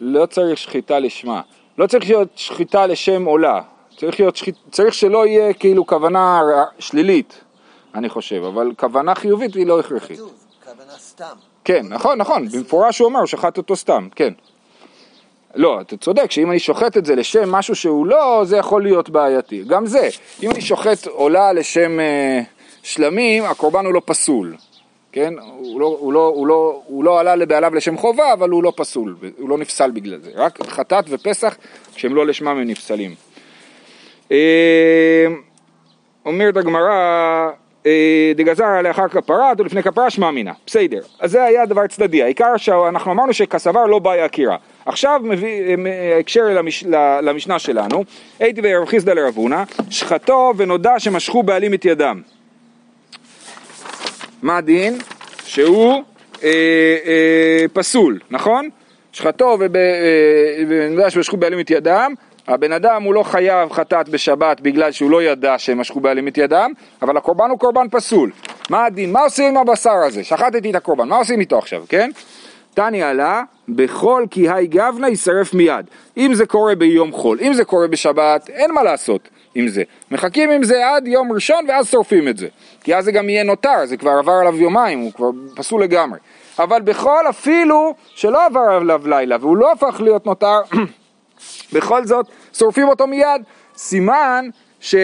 לא 0.00 0.26
צריך 0.26 0.58
שחיטה 0.58 0.98
לשמה, 0.98 1.40
לא 1.78 1.86
צריך 1.86 2.04
להיות 2.04 2.28
שחיטה 2.36 2.86
לשם 2.86 3.24
עולה, 3.24 3.60
צריך, 3.96 4.20
להיות 4.20 4.36
שחית, 4.36 4.54
צריך 4.70 4.94
שלא 4.94 5.26
יהיה 5.26 5.52
כאילו 5.52 5.86
כוונה 5.86 6.40
שלילית, 6.78 7.40
אני 7.94 8.08
חושב, 8.08 8.42
אבל 8.44 8.72
כוונה 8.76 9.14
חיובית 9.14 9.54
היא 9.54 9.66
לא 9.66 9.80
הכרחית. 9.80 10.16
כתוב, 10.16 10.32
כוונה 10.64 10.98
סתם. 10.98 11.36
כן, 11.64 11.86
נכון, 11.88 12.18
נכון, 12.18 12.48
במפורש 12.48 12.98
הוא 12.98 13.06
אומר, 13.06 13.18
הוא 13.18 13.26
שחט 13.26 13.58
אותו 13.58 13.76
סתם, 13.76 14.08
כן. 14.14 14.32
לא, 15.54 15.80
אתה 15.80 15.96
צודק, 15.96 16.30
שאם 16.30 16.50
אני 16.50 16.58
שוחט 16.58 16.96
את 16.96 17.04
זה 17.06 17.14
לשם 17.14 17.50
משהו 17.50 17.74
שהוא 17.74 18.06
לא, 18.06 18.42
זה 18.44 18.56
יכול 18.56 18.82
להיות 18.82 19.10
בעייתי. 19.10 19.64
גם 19.66 19.86
זה, 19.86 20.08
אם 20.42 20.50
אני 20.50 20.60
שוחט 20.60 21.06
עולה 21.06 21.52
לשם 21.52 22.00
אה, 22.00 22.40
שלמים, 22.82 23.44
הקורבן 23.44 23.86
הוא 23.86 23.94
לא 23.94 24.02
פסול. 24.04 24.56
כן? 25.12 25.34
הוא 25.56 25.80
לא, 25.80 25.96
הוא, 26.00 26.12
לא, 26.12 26.32
הוא, 26.34 26.46
לא, 26.46 26.82
הוא 26.86 27.04
לא 27.04 27.20
עלה 27.20 27.36
לבעליו 27.36 27.74
לשם 27.74 27.96
חובה, 27.96 28.32
אבל 28.32 28.50
הוא 28.50 28.62
לא 28.62 28.72
פסול, 28.76 29.16
הוא 29.38 29.48
לא 29.48 29.58
נפסל 29.58 29.90
בגלל 29.90 30.18
זה. 30.20 30.30
רק 30.34 30.58
חטאת 30.66 31.04
ופסח, 31.08 31.56
כשהם 31.94 32.14
לא 32.14 32.26
לשמם 32.26 32.48
הם 32.48 32.66
נפסלים. 32.66 33.14
אה, 34.32 35.26
אומרת 36.26 36.56
הגמרא, 36.56 37.50
אה, 37.86 38.32
דגזר 38.36 38.82
לאחר 38.82 39.08
כפרה, 39.08 39.52
ולפני 39.58 39.82
כפרה 39.82 40.10
שמע 40.10 40.30
מינה, 40.30 40.52
בסדר. 40.66 41.00
אז 41.20 41.30
זה 41.30 41.44
היה 41.44 41.66
דבר 41.66 41.86
צדדי, 41.86 42.22
העיקר 42.22 42.56
שאנחנו 42.56 43.12
אמרנו 43.12 43.32
שכסבר 43.32 43.86
לא 43.86 43.98
באי 43.98 44.20
עקירה. 44.20 44.56
עכשיו 44.86 45.20
מביא 45.24 45.76
אה, 45.86 46.18
הקשר 46.18 46.44
למש, 46.44 46.84
למשנה 47.22 47.58
שלנו, 47.58 48.04
הייתי 48.38 48.60
וירב 48.60 48.86
חיסדא 48.86 49.12
לרב 49.12 49.36
הונא, 49.36 49.62
שחטו 49.90 50.52
ונודע 50.56 50.98
שמשכו 50.98 51.42
בעלים 51.42 51.74
את 51.74 51.84
ידם. 51.84 52.22
מה 54.42 54.56
הדין? 54.56 54.98
שהוא 55.44 56.02
אה, 56.42 56.48
אה, 57.06 57.64
פסול, 57.72 58.18
נכון? 58.30 58.68
שחטו 59.12 59.58
ונודע 60.68 61.10
שמשכו 61.10 61.36
בעלים 61.36 61.60
את 61.60 61.70
ידם, 61.70 62.14
הבן 62.48 62.72
אדם 62.72 63.02
הוא 63.02 63.14
לא 63.14 63.22
חייב 63.22 63.72
חטאת 63.72 64.08
בשבת 64.08 64.60
בגלל 64.60 64.92
שהוא 64.92 65.10
לא 65.10 65.22
ידע 65.22 65.58
שהם 65.58 65.78
משכו 65.78 66.00
בעלים 66.00 66.28
את 66.28 66.38
ידם, 66.38 66.72
אבל 67.02 67.16
הקורבן 67.16 67.50
הוא 67.50 67.58
קורבן 67.58 67.88
פסול. 67.90 68.30
מה 68.70 68.84
הדין? 68.84 69.12
מה 69.12 69.20
עושים 69.20 69.56
עם 69.56 69.68
הבשר 69.68 69.96
הזה? 70.06 70.24
שחטתי 70.24 70.70
את 70.70 70.74
הקורבן, 70.74 71.08
מה 71.08 71.16
עושים 71.16 71.40
איתו 71.40 71.58
עכשיו, 71.58 71.84
כן? 71.88 72.10
תני 72.74 73.02
עלה, 73.02 73.42
בכל 73.68 74.24
כי 74.30 74.50
היי 74.50 74.66
גבנה 74.66 75.08
יישרף 75.08 75.54
מיד. 75.54 75.86
אם 76.16 76.34
זה 76.34 76.46
קורה 76.46 76.74
ביום 76.74 77.12
חול, 77.12 77.38
אם 77.40 77.52
זה 77.54 77.64
קורה 77.64 77.86
בשבת, 77.86 78.50
אין 78.50 78.74
מה 78.74 78.82
לעשות 78.82 79.28
עם 79.54 79.68
זה. 79.68 79.82
מחכים 80.10 80.50
עם 80.50 80.62
זה 80.62 80.88
עד 80.88 81.08
יום 81.08 81.32
ראשון 81.32 81.64
ואז 81.68 81.90
שורפים 81.90 82.28
את 82.28 82.36
זה. 82.36 82.48
כי 82.84 82.96
אז 82.96 83.04
זה 83.04 83.12
גם 83.12 83.28
יהיה 83.28 83.44
נותר, 83.44 83.84
זה 83.86 83.96
כבר 83.96 84.10
עבר 84.10 84.32
עליו 84.32 84.56
יומיים, 84.56 84.98
הוא 84.98 85.12
כבר 85.12 85.30
פסול 85.54 85.82
לגמרי. 85.82 86.18
אבל 86.58 86.80
בכל 86.80 87.28
אפילו 87.28 87.94
שלא 88.14 88.46
עבר 88.46 88.60
עליו 88.60 89.08
לילה 89.08 89.36
והוא 89.40 89.56
לא 89.56 89.72
הפך 89.72 90.00
להיות 90.00 90.26
נותר, 90.26 90.60
בכל 91.72 92.06
זאת 92.06 92.26
שורפים 92.52 92.88
אותו 92.88 93.06
מיד. 93.06 93.42
סימן 93.76 94.48
ש... 94.80 94.94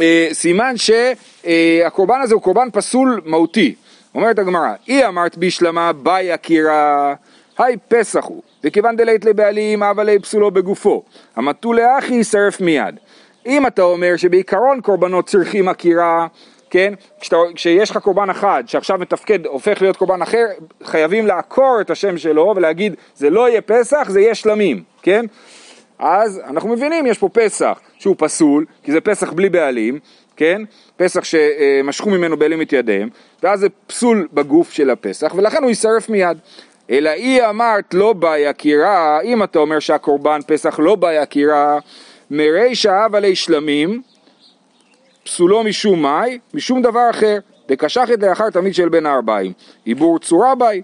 אה, 0.00 0.28
סימן 0.32 0.74
שהקורבן 0.76 2.20
הזה 2.20 2.34
הוא 2.34 2.42
קורבן 2.42 2.68
פסול 2.72 3.20
מהותי. 3.24 3.74
אומרת 4.14 4.38
הגמרא, 4.38 4.72
אי 4.88 5.06
אמרת 5.06 5.38
בישלמה 5.38 5.92
באי 5.92 6.32
עקירה, 6.32 7.14
היי 7.58 7.76
פסח 7.88 8.24
הוא, 8.24 8.42
וכיוון 8.64 8.96
דלית 8.96 9.24
לבעלים 9.24 9.82
אבא 9.82 10.02
לי 10.02 10.18
פסולו 10.18 10.50
בגופו, 10.50 11.02
המטו 11.36 11.72
לאחי 11.72 12.14
יישרף 12.14 12.60
מיד. 12.60 12.98
אם 13.46 13.66
אתה 13.66 13.82
אומר 13.82 14.16
שבעיקרון 14.16 14.80
קורבנות 14.80 15.26
צריכים 15.26 15.68
עקירה, 15.68 16.26
כן, 16.70 16.94
כשאתה, 17.20 17.36
כשיש 17.54 17.90
לך 17.90 17.96
קורבן 17.98 18.30
אחד 18.30 18.64
שעכשיו 18.66 18.98
מתפקד, 18.98 19.46
הופך 19.46 19.82
להיות 19.82 19.96
קורבן 19.96 20.22
אחר, 20.22 20.44
חייבים 20.84 21.26
לעקור 21.26 21.78
את 21.80 21.90
השם 21.90 22.18
שלו 22.18 22.52
ולהגיד 22.56 22.94
זה 23.16 23.30
לא 23.30 23.48
יהיה 23.48 23.60
פסח, 23.60 24.06
זה 24.08 24.20
יהיה 24.20 24.34
שלמים, 24.34 24.82
כן? 25.02 25.26
אז 25.98 26.40
אנחנו 26.46 26.68
מבינים, 26.68 27.06
יש 27.06 27.18
פה 27.18 27.28
פסח 27.28 27.80
שהוא 27.98 28.14
פסול, 28.18 28.64
כי 28.82 28.92
זה 28.92 29.00
פסח 29.00 29.32
בלי 29.32 29.48
בעלים, 29.48 29.98
כן? 30.36 30.62
פסח 30.96 31.24
שמשכו 31.24 32.10
ממנו 32.10 32.36
בעלים 32.36 32.62
את 32.62 32.72
ידיהם, 32.72 33.08
ואז 33.42 33.60
זה 33.60 33.68
פסול 33.86 34.28
בגוף 34.32 34.72
של 34.72 34.90
הפסח, 34.90 35.34
ולכן 35.36 35.62
הוא 35.62 35.68
יישרף 35.68 36.08
מיד. 36.08 36.38
אלא 36.90 37.10
היא 37.10 37.42
אמרת 37.42 37.94
לא 37.94 38.12
באי 38.12 38.46
עקירה, 38.46 39.20
אם 39.20 39.42
אתה 39.42 39.58
אומר 39.58 39.78
שהקורבן 39.78 40.40
פסח 40.46 40.78
לא 40.78 40.94
באי 40.94 41.18
עקירה, 41.18 41.78
מרישא 42.30 43.06
אב 43.06 43.14
עלי 43.14 43.36
שלמים, 43.36 44.02
פסולו 45.28 45.64
משום 45.64 46.02
מאי, 46.02 46.38
משום 46.54 46.82
דבר 46.82 47.10
אחר, 47.10 47.38
דקשחת 47.68 48.22
לאחר 48.22 48.50
תמיד 48.50 48.74
של 48.74 48.88
בין 48.88 49.06
הארבעים, 49.06 49.52
עיבור 49.84 50.18
צורה 50.18 50.54
באי. 50.54 50.82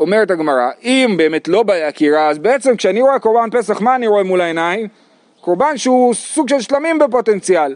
אומרת 0.00 0.30
הגמרא, 0.30 0.70
אם 0.82 1.14
באמת 1.16 1.48
לא 1.48 1.62
באי 1.62 1.82
עקירה, 1.82 2.28
אז 2.28 2.38
בעצם 2.38 2.76
כשאני 2.76 3.02
רואה 3.02 3.18
קורבן 3.18 3.50
פסח, 3.50 3.80
מה 3.80 3.96
אני 3.96 4.06
רואה 4.06 4.22
מול 4.22 4.40
העיניים? 4.40 4.88
קורבן 5.40 5.76
שהוא 5.76 6.14
סוג 6.14 6.48
של 6.48 6.60
שלמים 6.60 6.98
בפוטנציאל. 6.98 7.74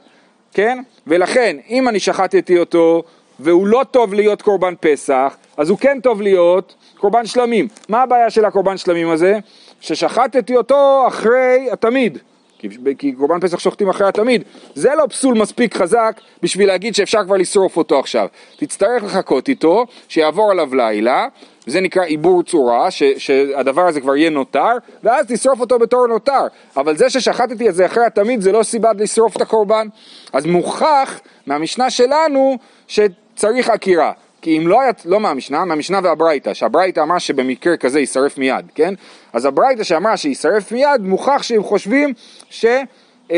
כן? 0.54 0.78
ולכן, 1.07 1.57
אם 1.68 1.88
אני 1.88 2.00
שחטתי 2.00 2.59
אותו 2.59 3.02
והוא 3.40 3.66
לא 3.66 3.85
טוב 3.90 4.14
להיות 4.14 4.42
קורבן 4.42 4.74
פסח, 4.81 5.37
אז 5.57 5.70
הוא 5.70 5.78
כן 5.78 5.98
טוב 6.02 6.22
להיות 6.22 6.74
קורבן 6.98 7.26
שלמים. 7.26 7.68
מה 7.88 8.02
הבעיה 8.02 8.31
של 8.31 8.44
הקורבן 8.44 8.76
שלמים 8.76 9.11
הזה? 9.11 9.38
ששחטתי 9.81 10.57
אותו 10.57 11.04
אחרי 11.09 11.68
התמיד. 11.72 12.18
כי, 12.58 12.68
כי 12.98 13.12
קורבן 13.12 13.40
פסח 13.40 13.58
שוחטים 13.58 13.88
אחרי 13.88 14.08
התמיד. 14.08 14.42
זה 14.74 14.90
לא 14.98 15.06
פסול 15.06 15.38
מספיק 15.38 15.76
חזק 15.76 16.20
בשביל 16.42 16.68
להגיד 16.68 16.94
שאפשר 16.94 17.24
כבר 17.24 17.36
לשרוף 17.36 17.76
אותו 17.76 17.98
עכשיו. 17.98 18.28
תצטרך 18.56 19.04
לחכות 19.04 19.48
איתו, 19.48 19.86
שיעבור 20.08 20.50
עליו 20.50 20.74
לילה, 20.74 21.26
וזה 21.66 21.80
נקרא 21.80 22.02
עיבור 22.02 22.42
צורה, 22.42 22.90
ש, 22.90 23.02
שהדבר 23.02 23.82
הזה 23.82 24.00
כבר 24.00 24.16
יהיה 24.16 24.30
נותר, 24.30 24.72
ואז 25.02 25.26
תשרוף 25.28 25.60
אותו 25.60 25.78
בתור 25.78 26.06
נותר. 26.06 26.46
אבל 26.76 26.96
זה 26.96 27.10
ששחטתי 27.10 27.68
את 27.68 27.74
זה 27.74 27.86
אחרי 27.86 28.04
התמיד 28.04 28.40
זה 28.40 28.52
לא 28.52 28.62
סיבה 28.62 28.90
לשרוף 28.98 29.36
את 29.36 29.40
הקורבן. 29.40 29.88
אז 30.32 30.46
מוכח 30.46 31.20
מהמשנה 31.46 31.90
שלנו 31.90 32.58
שצריך 32.88 33.70
עקירה. 33.70 34.12
כי 34.48 34.58
אם 34.58 34.68
לא 34.68 34.80
היה, 34.80 34.90
לא 35.04 35.20
מהמשנה, 35.20 35.64
מהמשנה 35.64 36.00
והברייתא, 36.02 36.54
שהברייתא 36.54 37.00
אמרה 37.00 37.20
שבמקרה 37.20 37.76
כזה 37.76 38.00
יישרף 38.00 38.38
מיד, 38.38 38.66
כן? 38.74 38.94
אז 39.32 39.44
הברייתא 39.44 39.82
שאמרה 39.82 40.16
שיישרף 40.16 40.72
מיד, 40.72 41.00
מוכח 41.00 41.42
שהם 41.42 41.62
חושבים 41.62 42.12
שקורבנות 42.50 43.30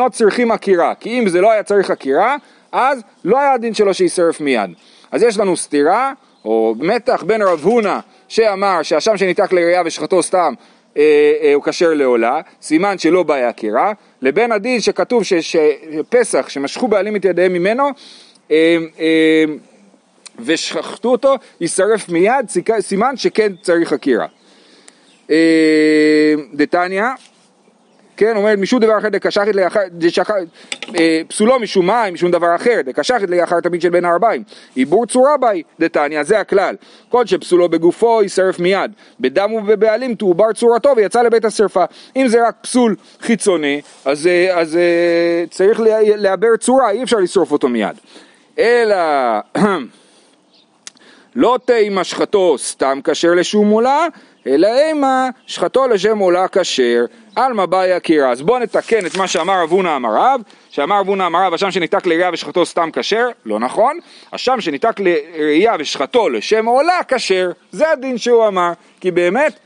אה, 0.00 0.04
אה, 0.04 0.10
צריכים 0.10 0.50
עקירה, 0.50 0.94
כי 0.94 1.18
אם 1.18 1.28
זה 1.28 1.40
לא 1.40 1.50
היה 1.52 1.62
צריך 1.62 1.90
עקירה, 1.90 2.36
אז 2.72 3.02
לא 3.24 3.38
היה 3.38 3.52
הדין 3.52 3.74
שלו 3.74 3.94
שיישרף 3.94 4.40
מיד. 4.40 4.70
אז 5.10 5.22
יש 5.22 5.38
לנו 5.38 5.56
סתירה, 5.56 6.12
או 6.44 6.74
מתח 6.78 7.22
בין 7.22 7.42
רב 7.42 7.60
הונא 7.64 7.98
שאמר 8.28 8.82
שהשם 8.82 9.16
שניתק 9.16 9.52
לראייה 9.52 9.82
ושחטו 9.86 10.22
סתם 10.22 10.54
אה, 10.96 11.52
הוא 11.54 11.62
כשר 11.64 11.94
לעולה, 11.94 12.40
סימן 12.62 12.98
שלא 12.98 13.22
באה 13.22 13.48
עקירה, 13.48 13.92
לבין 14.22 14.52
הדין 14.52 14.80
שכתוב 14.80 15.22
שפסח, 15.22 16.48
שמשכו 16.48 16.88
בעלים 16.88 17.16
את 17.16 17.24
ידיהם 17.24 17.52
ממנו, 17.52 17.88
ושחטו 20.38 21.08
אותו, 21.08 21.34
יישרף 21.60 22.08
מיד, 22.08 22.46
סימן 22.80 23.16
שכן 23.16 23.52
צריך 23.62 23.92
עקירה. 23.92 24.26
אה, 25.30 26.34
דתניא, 26.54 27.04
כן, 28.18 28.36
אומרת 28.36 28.58
משום 28.58 28.80
דבר 28.80 28.98
אחר 28.98 29.08
דקשחת 29.08 29.54
לאחר, 29.54 29.80
אה, 30.98 31.20
פסולו 31.28 31.58
משום 31.58 31.86
מים, 31.86 32.14
משום 32.14 32.30
דבר 32.30 32.56
אחר, 32.56 32.80
דקשחת 32.84 33.30
לאחר 33.30 33.60
תמיד 33.60 33.82
של 33.82 33.88
בין 33.88 34.04
הארבעים, 34.04 34.42
עיבור 34.74 35.06
צורה 35.06 35.36
באי, 35.36 35.62
דתניא, 35.80 36.22
זה 36.22 36.40
הכלל, 36.40 36.74
כל 37.08 37.26
שפסולו 37.26 37.68
בגופו 37.68 38.22
יישרף 38.22 38.58
מיד, 38.60 38.90
בדם 39.20 39.52
ובבעלים 39.52 40.14
תעובר 40.14 40.52
צורתו 40.52 40.92
ויצא 40.96 41.22
לבית 41.22 41.44
השרפה, 41.44 41.84
אם 42.16 42.28
זה 42.28 42.48
רק 42.48 42.54
פסול 42.60 42.96
חיצוני, 43.20 43.80
אז, 44.04 44.26
אה, 44.26 44.60
אז 44.60 44.76
אה, 44.76 45.44
צריך 45.50 45.80
לעבר 46.16 46.56
צורה, 46.56 46.90
אי 46.90 47.02
אפשר 47.02 47.16
לשרוף 47.16 47.52
אותו 47.52 47.68
מיד, 47.68 47.96
אלא 48.58 48.96
לא 51.36 51.58
תימא 51.64 52.04
שחטו 52.04 52.58
סתם 52.58 53.00
כשר 53.04 53.34
לשום 53.34 53.70
עולה, 53.70 54.06
אלא 54.46 54.68
אימה 54.78 55.28
שחטו 55.46 55.88
לשם 55.88 56.18
עולה 56.18 56.48
כשר, 56.48 57.04
עלמא 57.36 57.66
באי 57.66 57.92
עקירה. 57.92 58.30
אז 58.30 58.42
בואו 58.42 58.58
נתקן 58.58 59.06
את 59.06 59.16
מה 59.16 59.26
שאמר 59.26 59.62
רב 59.62 59.70
הונא 59.70 59.96
אמר 59.96 60.36
שאמר 60.70 61.00
רב 61.00 61.08
הונא 61.08 61.26
אמר 61.26 61.54
השם 61.54 61.70
שניתק 61.70 62.06
לראייה 62.06 62.30
ושחטו 62.32 62.66
סתם 62.66 62.88
כשר, 62.92 63.28
לא 63.46 63.58
נכון, 63.58 63.98
השם 64.32 64.60
שניתק 64.60 65.00
לראייה 65.00 65.74
ושחטו 65.78 66.28
לשם 66.28 66.66
עולה 66.66 67.00
כשר, 67.08 67.50
זה 67.72 67.90
הדין 67.90 68.18
שהוא 68.18 68.46
אמר, 68.46 68.72
כי 69.00 69.10
באמת 69.10 69.58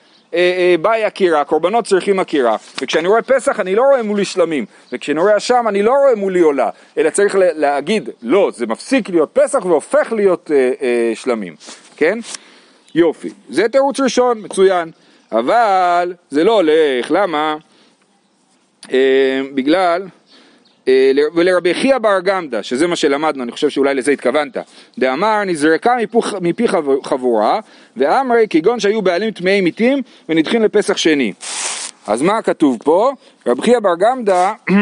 באי 0.80 1.04
עקירה, 1.04 1.44
קורבנות 1.44 1.86
צריכים 1.86 2.20
עקירה, 2.20 2.56
וכשאני 2.82 3.08
רואה 3.08 3.22
פסח 3.22 3.60
אני 3.60 3.74
לא 3.74 3.82
רואה 3.82 4.02
מולי 4.02 4.24
שלמים, 4.24 4.66
וכשאני 4.92 5.20
רואה 5.20 5.36
אשם 5.36 5.64
אני 5.68 5.82
לא 5.82 5.90
רואה 5.90 6.14
מולי 6.14 6.40
עולה, 6.40 6.70
אלא 6.98 7.10
צריך 7.10 7.36
להגיד, 7.38 8.10
לא, 8.22 8.50
זה 8.54 8.66
מפסיק 8.66 9.08
להיות 9.08 9.30
פסח 9.32 9.64
והופך 9.64 10.12
להיות 10.12 10.50
אה, 10.54 10.72
אה, 10.82 11.12
שלמים, 11.14 11.54
כן? 11.96 12.18
יופי, 12.94 13.28
זה 13.48 13.68
תירוץ 13.68 14.00
ראשון, 14.00 14.40
מצוין, 14.42 14.90
אבל 15.32 16.14
זה 16.30 16.44
לא 16.44 16.52
הולך, 16.52 17.10
למה? 17.10 17.56
אה, 18.92 19.40
בגלל, 19.54 20.02
אה, 20.02 20.08
ולרבי 21.34 21.74
חייא 21.74 21.98
בר 21.98 22.20
גמדא, 22.20 22.62
שזה 22.62 22.86
מה 22.86 22.96
שלמדנו, 22.96 23.42
אני 23.42 23.52
חושב 23.52 23.68
שאולי 23.68 23.94
לזה 23.94 24.12
התכוונת, 24.12 24.56
דאמר 24.98 25.44
נזרקה 25.44 25.96
מפוך- 26.02 26.34
מפי 26.40 26.68
חב- 26.68 27.02
חבורה, 27.04 27.60
ואמרי 27.96 28.46
כגון 28.50 28.80
שהיו 28.80 29.02
בעלים 29.02 29.30
טמאי 29.30 29.60
מתים 29.60 30.02
ונדחים 30.28 30.62
לפסח 30.62 30.96
שני. 30.96 31.32
אז 32.06 32.22
מה 32.22 32.42
כתוב 32.42 32.78
פה? 32.84 33.12
רבי 33.46 33.62
חייא 33.62 33.78
בר 33.78 33.94
גמדא 33.98 34.52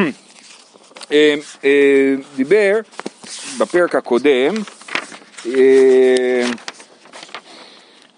אה, 1.13 1.35
אה, 1.65 2.15
דיבר 2.37 2.79
בפרק 3.59 3.95
הקודם, 3.95 4.55
אה, 5.47 6.43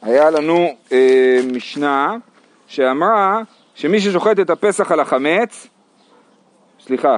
היה 0.02 0.30
לנו 0.30 0.68
אה, 0.92 0.98
משנה 1.52 2.16
שאמרה 2.68 3.40
שמי 3.74 4.00
ששוחט 4.00 4.40
את 4.40 4.50
הפסח 4.50 4.92
על 4.92 5.00
החמץ, 5.00 5.66
סליחה, 6.86 7.16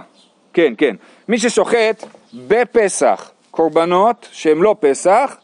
כן, 0.54 0.72
כן, 0.78 0.96
מי 1.28 1.38
ששוחט 1.38 2.04
בפסח 2.34 3.30
קורבנות 3.50 4.28
שהם 4.32 4.62
לא 4.62 4.76
פסח, 4.80 5.36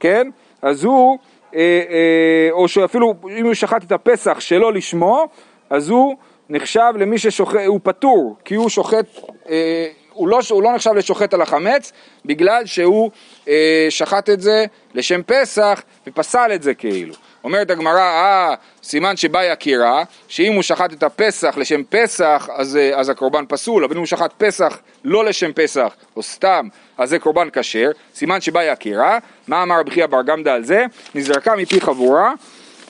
כן, 0.00 0.30
אז 0.62 0.84
הוא, 0.84 1.18
אה, 1.54 1.60
אה, 1.90 2.48
או 2.50 2.68
שאפילו 2.68 3.14
אם 3.38 3.46
הוא 3.46 3.54
שחט 3.54 3.84
את 3.84 3.92
הפסח 3.92 4.40
שלא 4.40 4.72
לשמו, 4.72 5.28
אז 5.70 5.88
הוא 5.88 6.16
נחשב 6.48 6.92
למי 6.98 7.18
ששוחט, 7.18 7.60
הוא 7.66 7.80
פטור, 7.82 8.36
כי 8.44 8.54
הוא 8.54 8.68
שוחט, 8.68 9.06
אה, 9.48 9.86
הוא 10.12 10.28
לא, 10.28 10.38
הוא 10.50 10.62
לא 10.62 10.74
נחשב 10.74 10.90
לשוחט 10.94 11.34
על 11.34 11.42
החמץ, 11.42 11.92
בגלל 12.24 12.66
שהוא 12.66 13.10
אה, 13.48 13.86
שחט 13.90 14.30
את 14.30 14.40
זה 14.40 14.64
לשם 14.94 15.20
פסח 15.26 15.82
ופסל 16.06 16.50
את 16.54 16.62
זה 16.62 16.74
כאילו. 16.74 17.14
אומרת 17.44 17.70
הגמרא, 17.70 18.00
אה, 18.00 18.54
סימן 18.82 19.16
שבאי 19.16 19.50
עקירה, 19.50 20.04
שאם 20.28 20.52
הוא 20.52 20.62
שחט 20.62 20.92
את 20.92 21.02
הפסח 21.02 21.54
לשם 21.56 21.82
פסח, 21.88 22.48
אז, 22.52 22.76
אה, 22.76 23.00
אז 23.00 23.08
הקורבן 23.08 23.44
פסול, 23.48 23.84
אבל 23.84 23.94
אם 23.94 23.98
הוא 23.98 24.06
שחט 24.06 24.32
פסח 24.38 24.78
לא 25.04 25.24
לשם 25.24 25.52
פסח, 25.52 25.94
או 26.16 26.22
סתם, 26.22 26.68
אז 26.98 27.10
זה 27.10 27.18
קורבן 27.18 27.48
כשר, 27.52 27.90
סימן 28.14 28.40
שבאי 28.40 28.68
עקירה. 28.68 29.18
מה 29.48 29.62
אמר 29.62 29.80
רבי 29.80 29.90
חייא 29.90 30.06
בר 30.06 30.22
גמדא 30.22 30.52
על 30.52 30.64
זה? 30.64 30.84
נזרקה 31.14 31.56
מפי 31.56 31.80
חבורה. 31.80 32.32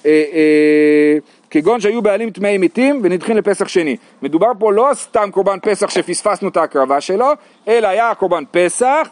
אה, 0.06 0.10
אה, 0.10 1.18
כגון 1.50 1.80
שהיו 1.80 2.02
בעלים 2.02 2.30
טמאי 2.30 2.58
מתים 2.58 3.00
ונדחים 3.04 3.36
לפסח 3.36 3.68
שני. 3.68 3.96
מדובר 4.22 4.50
פה 4.58 4.72
לא 4.72 4.90
סתם 4.94 5.30
קורבן 5.32 5.58
פסח 5.62 5.90
שפספסנו 5.90 6.48
את 6.48 6.56
ההקרבה 6.56 7.00
שלו, 7.00 7.32
אלא 7.68 7.88
היה 7.88 8.14
קורבן 8.14 8.44
פסח, 8.50 9.08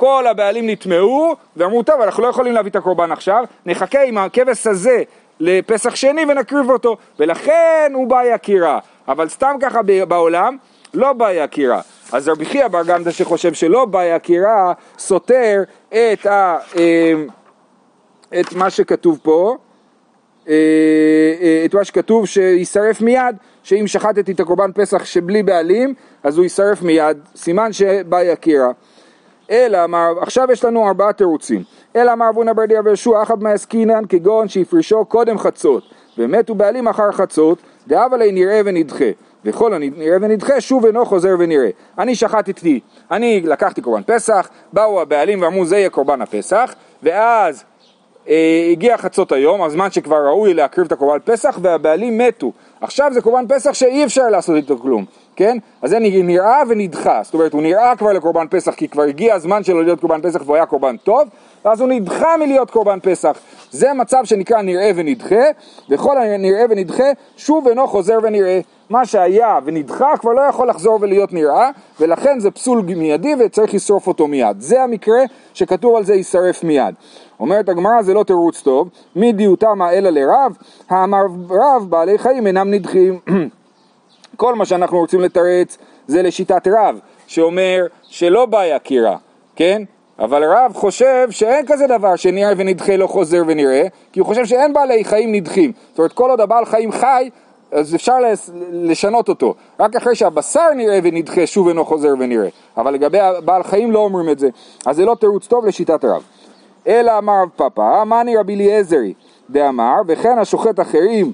כל 0.00 0.26
הבעלים 0.26 0.70
נטמעו 0.70 1.36
ואמרו 1.56 1.82
טוב 1.82 2.00
אנחנו 2.00 2.22
לא 2.22 2.28
יכולים 2.28 2.52
להביא 2.52 2.70
את 2.70 2.76
הקורבן 2.76 3.12
עכשיו, 3.12 3.44
נחכה 3.66 4.02
עם 4.02 4.18
הכבש 4.18 4.66
הזה 4.66 5.02
לפסח 5.40 5.94
שני 5.94 6.22
ונקריב 6.28 6.70
אותו, 6.70 6.96
ולכן 7.18 7.92
הוא 7.94 8.06
באי 8.08 8.32
עקירה, 8.32 8.78
אבל 9.08 9.28
סתם 9.28 9.56
ככה 9.60 9.80
בעולם 10.08 10.56
לא 10.94 11.12
באי 11.12 11.40
עקירה. 11.40 11.80
אז 12.12 12.28
רבי 12.28 12.44
חייא 12.44 12.68
בר 12.68 12.82
גמדא 12.82 13.10
שחושב 13.10 13.54
שלא 13.54 13.84
באי 13.84 14.12
עקירה 14.12 14.72
סותר 14.98 15.62
את, 15.88 16.26
ה, 16.26 16.58
אה, 16.76 17.12
את 18.40 18.52
מה 18.52 18.70
שכתוב 18.70 19.18
פה 19.22 19.56
אה, 20.48 20.54
אה, 21.40 21.62
את 21.64 21.74
מה 21.74 21.84
שכתוב 21.84 22.26
שישרף 22.26 23.00
מיד, 23.00 23.36
שאם 23.62 23.86
שחטתי 23.86 24.32
את 24.32 24.40
הקורבן 24.40 24.70
פסח 24.74 25.04
שבלי 25.04 25.42
בעלים, 25.42 25.94
אז 26.22 26.36
הוא 26.36 26.46
ישרף 26.46 26.82
מיד, 26.82 27.18
סימן 27.36 27.72
שבא 27.72 28.22
יקירה. 28.22 28.70
אלא 29.50 29.84
אמר, 29.84 30.12
עכשיו 30.20 30.48
יש 30.52 30.64
לנו 30.64 30.88
ארבעה 30.88 31.12
תירוצים. 31.12 31.62
אלא 31.96 32.12
אמר 32.12 32.28
אבונה 32.30 32.54
ברדיה 32.54 32.80
וישוע 32.84 33.22
אחת 33.22 33.38
מעסקינן 33.38 34.04
כגון 34.08 34.48
שהפרישו 34.48 35.04
קודם 35.04 35.38
חצות, 35.38 35.82
ומתו 36.18 36.54
בעלים 36.54 36.88
אחר 36.88 37.12
חצות, 37.12 37.58
דאבה 37.88 38.16
לי 38.16 38.32
נראה 38.32 38.60
ונדחה. 38.64 39.04
וכל 39.44 39.74
הנראה 39.74 40.16
ונדחה 40.20 40.60
שוב 40.60 40.86
אינו 40.86 41.06
חוזר 41.06 41.34
ונראה. 41.38 41.70
אני 41.98 42.14
שחטתי, 42.14 42.80
אני 43.10 43.40
לקחתי 43.40 43.80
קורבן 43.80 44.02
פסח, 44.06 44.48
באו 44.72 45.00
הבעלים 45.00 45.42
ואמרו 45.42 45.64
זה 45.64 45.78
יהיה 45.78 45.90
קורבן 45.90 46.22
הפסח, 46.22 46.74
ואז 47.02 47.64
אה, 48.28 48.68
הגיע 48.70 48.98
חצות 48.98 49.32
היום, 49.32 49.62
הזמן 49.62 49.90
שכבר 49.90 50.26
ראוי 50.26 50.54
להקריב 50.54 50.86
את 50.86 50.92
הקורבן 50.92 51.18
פסח, 51.24 51.58
והבעלים 51.62 52.18
מתו. 52.18 52.52
עכשיו 52.80 53.10
זה 53.12 53.20
קורבן 53.20 53.44
פסח 53.48 53.72
שאי 53.72 54.04
אפשר 54.04 54.28
לעשות 54.28 54.56
איתו 54.56 54.78
כלום, 54.78 55.04
כן? 55.36 55.58
אז 55.82 55.90
זה 55.90 55.98
נראה 55.98 56.62
ונדחה, 56.68 57.20
זאת 57.22 57.34
אומרת 57.34 57.52
הוא 57.52 57.62
נראה 57.62 57.96
כבר 57.96 58.12
לקורבן 58.12 58.46
פסח 58.50 58.74
כי 58.74 58.88
כבר 58.88 59.02
הגיע 59.02 59.34
הזמן 59.34 59.64
שלו 59.64 59.82
להיות 59.82 60.00
קורבן 60.00 60.20
פסח 60.22 60.42
והוא 60.44 60.56
היה 60.56 60.66
קורבן 60.66 60.96
טוב, 60.96 61.28
ואז 61.64 61.80
הוא 61.80 61.88
נדחה 61.88 62.36
מלהיות 62.36 62.70
קורבן 62.70 62.98
פסח. 63.02 63.38
זה 63.70 63.92
מצב 63.92 64.24
שנקרא 64.24 64.62
נראה 64.62 64.90
ונדחה, 64.94 65.44
וכל 65.90 66.18
הנראה 66.18 66.64
ונדחה 66.70 67.04
שוב 67.36 67.68
אינו 67.68 67.86
חוזר 67.86 68.18
ונראה. 68.22 68.60
מה 68.90 69.06
שהיה 69.06 69.58
ונדחה 69.64 70.16
כבר 70.20 70.32
לא 70.32 70.40
יכול 70.40 70.68
לחזור 70.68 70.98
ולהיות 71.00 71.32
נראה, 71.32 71.70
ולכן 72.00 72.40
זה 72.40 72.50
פסול 72.50 72.82
מיידי 72.82 73.34
וצריך 73.38 73.74
לשרוף 73.74 74.06
אותו 74.06 74.26
מיד. 74.26 74.60
זה 74.60 74.82
המקרה 74.82 75.20
שכתוב 75.54 75.96
על 75.96 76.04
זה 76.04 76.14
יישרף 76.14 76.64
מיד. 76.64 76.94
אומרת 77.40 77.68
הגמרא 77.68 78.02
זה 78.02 78.14
לא 78.14 78.22
תירוץ 78.22 78.62
טוב, 78.62 78.88
מי 79.16 79.32
דיוטמה 79.32 79.92
אלא 79.92 80.10
לרב, 80.10 80.56
האמר 80.90 81.22
רב 81.50 81.90
בעלי 81.90 82.18
חיים 82.18 82.46
אינם 82.46 82.69
נדחים. 82.70 83.18
כל 84.36 84.54
מה 84.54 84.64
שאנחנו 84.64 84.98
רוצים 84.98 85.20
לתרץ 85.20 85.78
זה 86.06 86.22
לשיטת 86.22 86.68
רב, 86.68 86.98
שאומר 87.26 87.86
שלא 88.02 88.46
באי 88.46 88.72
עקירה, 88.72 89.16
כן? 89.56 89.82
אבל 90.18 90.44
רב 90.44 90.72
חושב 90.74 91.28
שאין 91.30 91.66
כזה 91.66 91.86
דבר 91.86 92.16
שנראה 92.16 92.52
ונדחה 92.56 92.96
לא 92.96 93.06
חוזר 93.06 93.42
ונראה, 93.46 93.82
כי 94.12 94.20
הוא 94.20 94.26
חושב 94.26 94.44
שאין 94.44 94.72
בעלי 94.72 95.04
חיים 95.04 95.34
נדחים. 95.34 95.72
זאת 95.90 95.98
אומרת, 95.98 96.12
כל 96.12 96.30
עוד 96.30 96.40
הבעל 96.40 96.64
חיים 96.64 96.92
חי, 96.92 97.30
אז 97.72 97.94
אפשר 97.94 98.16
לשנות 98.72 99.28
אותו. 99.28 99.54
רק 99.80 99.96
אחרי 99.96 100.14
שהבשר 100.14 100.74
נראה 100.76 100.98
ונדחה 101.02 101.46
שוב 101.46 101.68
אינו 101.68 101.84
חוזר 101.84 102.14
ונראה. 102.18 102.48
אבל 102.76 102.94
לגבי 102.94 103.20
הבעל 103.20 103.62
חיים 103.62 103.90
לא 103.90 103.98
אומרים 103.98 104.28
את 104.28 104.38
זה. 104.38 104.48
אז 104.86 104.96
זה 104.96 105.04
לא 105.04 105.16
תירוץ 105.20 105.46
טוב 105.46 105.66
לשיטת 105.66 106.04
רב. 106.04 106.22
אלא 106.86 107.18
אמר 107.18 107.32
רב 107.42 107.48
פאפא, 107.56 108.04
מאני 108.04 108.36
רבי 108.36 108.54
אליעזרי 108.54 109.12
דאמר, 109.50 109.94
וכן 110.06 110.38
השוחט 110.38 110.80
אחרים 110.80 111.32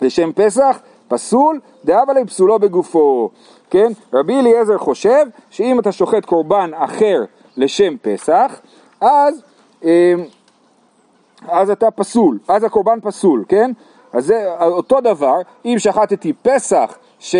לשם 0.00 0.32
פסח, 0.32 0.78
פסול, 1.08 1.60
דאבה 1.84 2.12
לי 2.12 2.24
פסולו 2.24 2.58
בגופו. 2.58 3.30
כן? 3.70 3.92
רבי 4.12 4.40
אליעזר 4.40 4.78
חושב 4.78 5.26
שאם 5.50 5.80
אתה 5.80 5.92
שוחט 5.92 6.24
קורבן 6.24 6.70
אחר 6.74 7.24
לשם 7.56 7.96
פסח, 8.02 8.60
אז, 9.00 9.42
אז 11.48 11.70
אתה 11.70 11.90
פסול, 11.90 12.38
אז 12.48 12.64
הקורבן 12.64 13.00
פסול, 13.02 13.44
כן? 13.48 13.70
אז 14.12 14.26
זה 14.26 14.54
אותו 14.60 15.00
דבר, 15.00 15.34
אם 15.64 15.74
שחטתי 15.78 16.32
פסח 16.32 16.98
ש... 17.18 17.36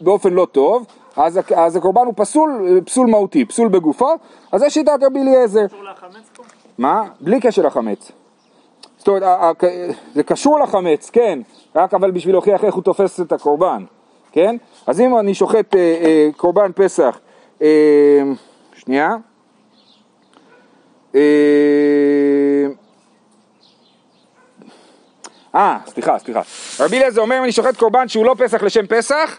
באופן 0.00 0.32
לא 0.32 0.46
טוב, 0.52 0.86
אז, 1.16 1.40
אז 1.56 1.76
הקורבן 1.76 2.06
הוא 2.06 2.14
פסול, 2.16 2.80
פסול 2.84 3.06
מהותי, 3.06 3.44
פסול 3.44 3.68
בגופו, 3.68 4.14
אז 4.52 4.60
זה 4.60 4.70
שיטת 4.70 4.98
רבי 5.02 5.20
אליעזר. 5.20 5.66
מה? 6.78 7.02
בלי 7.20 7.40
קשר 7.40 7.62
לחמץ. 7.62 8.12
זאת 8.95 8.95
אומרת, 8.95 8.95
ה- 8.95 8.95
ה- 8.95 8.95
זה 10.14 10.22
קשור 10.22 10.60
לחמץ, 10.60 11.10
כן, 11.10 11.38
רק 11.74 11.94
אבל 11.94 12.10
בשביל 12.10 12.34
להוכיח 12.34 12.64
איך 12.64 12.74
הוא 12.74 12.82
תופס 12.82 13.20
את 13.20 13.32
הקורבן, 13.32 13.84
כן? 14.32 14.56
אז 14.86 15.00
אם 15.00 15.18
אני 15.18 15.34
שוחט 15.34 15.76
אה, 15.76 15.80
אה, 15.80 16.28
קורבן 16.36 16.70
פסח, 16.74 17.18
אה, 17.62 18.22
שנייה, 18.74 19.16
אה, 21.14 21.20
אה, 25.54 25.78
סליחה, 25.86 26.18
סליחה. 26.18 26.40
רבי 26.80 26.96
אליעזר 26.96 27.20
אומר 27.20 27.38
אם 27.38 27.42
אני 27.42 27.52
שוחט 27.52 27.76
קורבן 27.76 28.08
שהוא 28.08 28.24
לא 28.24 28.34
פסח 28.38 28.62
לשם 28.62 28.86
פסח, 28.86 29.38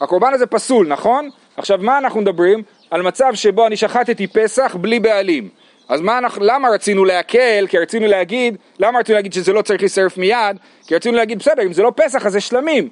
הקורבן 0.00 0.34
הזה 0.34 0.46
פסול, 0.46 0.88
נכון? 0.88 1.30
עכשיו 1.56 1.78
מה 1.82 1.98
אנחנו 1.98 2.20
מדברים? 2.20 2.62
על 2.90 3.02
מצב 3.02 3.34
שבו 3.34 3.66
אני 3.66 3.76
שחטתי 3.76 4.26
פסח 4.26 4.76
בלי 4.80 5.00
בעלים. 5.00 5.48
אז 5.88 6.00
מה 6.00 6.18
אנחנו, 6.18 6.44
למה 6.44 6.68
רצינו 6.68 7.04
להקל? 7.04 7.66
כי 7.68 7.78
רצינו 7.78 8.06
להגיד, 8.06 8.56
למה 8.78 8.98
רצינו 8.98 9.16
להגיד 9.16 9.32
שזה 9.32 9.52
לא 9.52 9.62
צריך 9.62 9.80
להישרף 9.80 10.18
מיד? 10.18 10.56
כי 10.86 10.94
רצינו 10.94 11.16
להגיד, 11.16 11.38
בסדר, 11.38 11.62
אם 11.62 11.72
זה 11.72 11.82
לא 11.82 11.92
פסח 11.96 12.26
אז 12.26 12.32
זה 12.32 12.40
שלמים. 12.40 12.88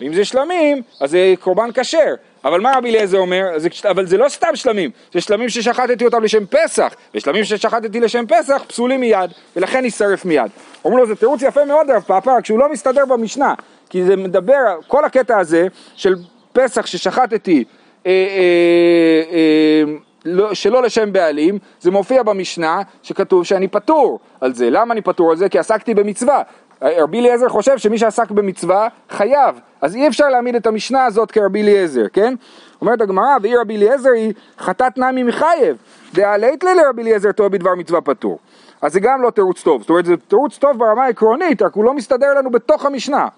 ואם 0.00 0.14
זה 0.14 0.24
שלמים, 0.24 0.82
אז 1.00 1.10
זה 1.10 1.34
קורבן 1.40 1.70
כשר. 1.74 2.14
אבל 2.44 2.60
מה 2.60 2.72
רבי 2.76 2.90
אליעזר 2.90 3.18
אומר? 3.18 3.44
זה, 3.56 3.68
אבל 3.90 4.06
זה 4.06 4.16
לא 4.16 4.28
סתם 4.28 4.56
שלמים, 4.56 4.90
זה 5.12 5.20
שלמים 5.20 5.48
ששחטתי 5.48 6.04
אותם 6.04 6.22
לשם 6.22 6.46
פסח, 6.46 6.94
ושלמים 7.14 7.44
ששחטתי 7.44 8.00
לשם 8.00 8.24
פסח 8.26 8.62
פסולים 8.66 9.00
מיד, 9.00 9.30
ולכן 9.56 9.84
יישרף 9.84 10.24
מיד. 10.24 10.50
אומרים 10.84 11.00
לו, 11.00 11.06
זה 11.06 11.16
תירוץ 11.16 11.42
יפה 11.42 11.64
מאוד 11.64 11.90
רב 11.90 12.02
פאפא, 12.02 12.30
רק 12.30 12.46
שהוא 12.46 12.58
לא 12.58 12.72
מסתדר 12.72 13.04
במשנה, 13.04 13.54
כי 13.90 14.04
זה 14.04 14.16
מדבר, 14.16 14.78
כל 14.86 15.04
הקטע 15.04 15.38
הזה 15.38 15.66
של 15.96 16.14
פסח 16.52 16.86
ששחטתי 16.86 17.64
אה, 18.06 18.10
אה, 18.10 19.22
אה, 19.32 19.94
לא, 20.24 20.54
שלא 20.54 20.82
לשם 20.82 21.12
בעלים, 21.12 21.58
זה 21.80 21.90
מופיע 21.90 22.22
במשנה 22.22 22.82
שכתוב 23.02 23.44
שאני 23.44 23.68
פטור 23.68 24.18
על 24.40 24.54
זה. 24.54 24.70
למה 24.70 24.92
אני 24.92 25.00
פטור 25.02 25.30
על 25.30 25.36
זה? 25.36 25.48
כי 25.48 25.58
עסקתי 25.58 25.94
במצווה. 25.94 26.42
רבי 26.82 27.20
אליעזר 27.20 27.48
חושב 27.48 27.78
שמי 27.78 27.98
שעסק 27.98 28.30
במצווה 28.30 28.88
חייב, 29.10 29.60
אז 29.80 29.96
אי 29.96 30.08
אפשר 30.08 30.28
להעמיד 30.28 30.54
את 30.54 30.66
המשנה 30.66 31.04
הזאת 31.04 31.30
כרבי 31.30 31.62
אליעזר, 31.62 32.08
כן? 32.12 32.34
אומרת 32.80 33.00
הגמרא, 33.00 33.36
והיא 33.42 33.56
רבי 33.60 33.76
אליעזר 33.76 34.10
היא 34.10 34.32
חטאת 34.58 34.98
נמי 34.98 35.22
מחייב, 35.22 35.76
דעלית 36.14 36.64
לי 36.64 36.74
לרבי 36.74 37.02
אליעזר 37.02 37.32
טוב 37.32 37.52
בדבר 37.52 37.74
מצווה 37.74 38.00
פטור. 38.00 38.38
אז 38.82 38.92
זה 38.92 39.00
גם 39.00 39.22
לא 39.22 39.30
תירוץ 39.30 39.62
טוב, 39.62 39.80
זאת 39.80 39.90
אומרת 39.90 40.04
זה 40.04 40.16
תירוץ 40.16 40.58
טוב 40.58 40.78
ברמה 40.78 41.04
העקרונית, 41.04 41.62
רק 41.62 41.74
הוא 41.74 41.84
לא 41.84 41.94
מסתדר 41.94 42.34
לנו 42.34 42.50
בתוך 42.50 42.86
המשנה. 42.86 43.28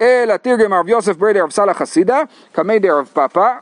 אלא 0.00 0.36
תרגם 0.36 0.72
הרב 0.72 0.88
יוסף 0.88 1.16
ברדי 1.16 1.40
רב 1.40 1.50
סאלח 1.50 1.76
חסידה, 1.76 2.22
קמי 2.52 2.78
דרב 2.78 3.10
פאפא 3.12 3.52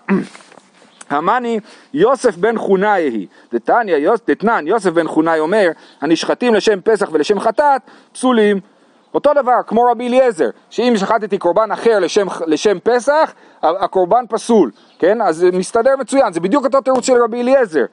המאני 1.10 1.60
יוסף 1.94 2.36
בן 2.36 2.58
חונאי 2.58 3.02
היא, 3.02 3.26
דתניא, 3.52 3.96
יוס- 3.96 4.20
דתנן, 4.28 4.64
יוסף 4.66 4.90
בן 4.90 5.08
חונאי 5.08 5.38
אומר, 5.38 5.70
הנשחטים 6.00 6.54
לשם 6.54 6.80
פסח 6.80 7.08
ולשם 7.12 7.40
חטאת, 7.40 7.82
פסולים. 8.12 8.60
אותו 9.14 9.30
דבר, 9.34 9.56
כמו 9.66 9.82
רבי 9.90 10.08
אליעזר, 10.08 10.48
שאם 10.70 10.94
שחטתי 10.96 11.38
קורבן 11.38 11.72
אחר 11.72 11.98
לשם, 11.98 12.26
לשם 12.46 12.78
פסח, 12.82 13.32
הקורבן 13.62 14.24
פסול, 14.28 14.70
כן? 14.98 15.22
אז 15.22 15.36
זה 15.36 15.50
מסתדר 15.52 15.96
מצוין, 15.98 16.32
זה 16.32 16.40
בדיוק 16.40 16.64
אותו 16.64 16.80
תירוץ 16.80 17.06
של 17.06 17.22
רבי 17.22 17.40
אליעזר, 17.42 17.84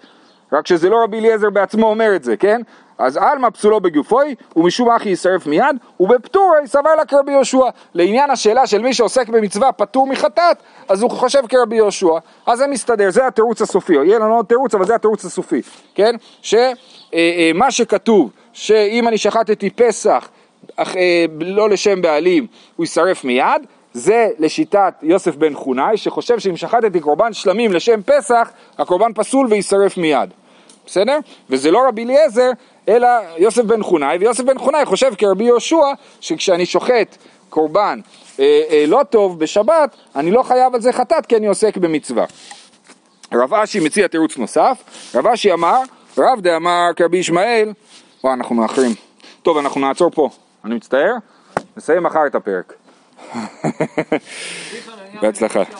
רק 0.51 0.67
שזה 0.67 0.89
לא 0.89 1.03
רבי 1.03 1.19
אליעזר 1.19 1.49
בעצמו 1.49 1.87
אומר 1.87 2.15
את 2.15 2.23
זה, 2.23 2.37
כן? 2.37 2.61
אז 3.01 3.17
עלמא 3.17 3.49
פסולו 3.49 3.79
בגופוי, 3.79 4.35
ומשום 4.55 4.89
אחי 4.89 5.09
יישרף 5.09 5.47
מיד, 5.47 5.75
ובפטורי 5.99 6.67
סבר 6.67 6.95
לה 6.95 7.05
כרבי 7.05 7.31
יהושע. 7.31 7.65
לעניין 7.93 8.29
השאלה 8.29 8.67
של 8.67 8.81
מי 8.81 8.93
שעוסק 8.93 9.29
במצווה 9.29 9.71
פטור 9.71 10.07
מחטאת, 10.07 10.57
אז 10.89 11.01
הוא 11.01 11.11
חושב 11.11 11.41
כרבי 11.49 11.75
יהושע. 11.75 12.17
אז 12.45 12.57
זה 12.57 12.67
מסתדר, 12.67 13.09
זה 13.09 13.27
התירוץ 13.27 13.61
הסופי. 13.61 13.93
יהיה 13.93 14.19
לנו 14.19 14.35
עוד 14.35 14.45
תירוץ, 14.45 14.75
אבל 14.75 14.85
זה 14.85 14.95
התירוץ 14.95 15.25
הסופי, 15.25 15.61
כן? 15.95 16.15
שמה 16.41 17.71
שכתוב, 17.71 18.31
שאם 18.53 19.07
אני 19.07 19.17
שחטתי 19.17 19.69
פסח, 19.69 20.29
אך, 20.75 20.95
אה, 20.95 21.25
לא 21.39 21.69
לשם 21.69 22.01
בעלים, 22.01 22.47
הוא 22.75 22.83
יישרף 22.83 23.23
מיד, 23.23 23.61
זה 23.93 24.29
לשיטת 24.39 24.93
יוסף 25.01 25.35
בן 25.35 25.53
חונאי, 25.53 25.97
שחושב 25.97 26.39
שאם 26.39 26.57
שחטתי 26.57 26.99
קורבן 26.99 27.33
שלמים 27.33 27.73
לשם 27.73 28.01
פסח, 28.05 28.51
הקורבן 28.77 29.13
פסול 29.13 29.47
ויישרף 29.49 29.97
מיד. 29.97 30.29
בסדר? 30.85 31.17
וזה 31.49 31.71
לא 31.71 31.87
רבי 31.87 32.03
אליעזר, 32.03 32.51
אלא 32.91 33.07
יוסף 33.37 33.61
בן 33.61 33.83
חונאי, 33.83 34.17
ויוסף 34.17 34.43
בן 34.43 34.57
חונאי 34.57 34.85
חושב 34.85 35.13
כרבי 35.17 35.43
יהושע, 35.43 35.85
שכשאני 36.21 36.65
שוחט 36.65 37.17
קורבן 37.49 37.99
אה, 38.39 38.61
אה, 38.69 38.85
לא 38.87 39.01
טוב 39.09 39.39
בשבת, 39.39 39.95
אני 40.15 40.31
לא 40.31 40.43
חייב 40.43 40.75
על 40.75 40.81
זה 40.81 40.91
חטאת, 40.91 41.25
כי 41.25 41.35
אני 41.35 41.47
עוסק 41.47 41.77
במצווה. 41.77 42.25
רב 43.33 43.53
אשי 43.53 43.79
מציע 43.79 44.07
תירוץ 44.07 44.37
נוסף, 44.37 44.83
רב 45.15 45.27
אשי 45.27 45.53
אמר, 45.53 45.81
רב 46.17 46.41
דאמר 46.41 46.89
כרבי 46.95 47.17
ישמעאל, 47.17 47.73
וואי 48.23 48.33
אנחנו 48.33 48.55
מאחרים. 48.55 48.91
טוב 49.43 49.57
אנחנו 49.57 49.81
נעצור 49.81 50.11
פה, 50.11 50.29
אני 50.65 50.75
מצטער, 50.75 51.13
נסיים 51.77 52.03
מחר 52.03 52.27
את 52.27 52.35
הפרק. 52.35 52.73
בהצלחה. 55.21 55.63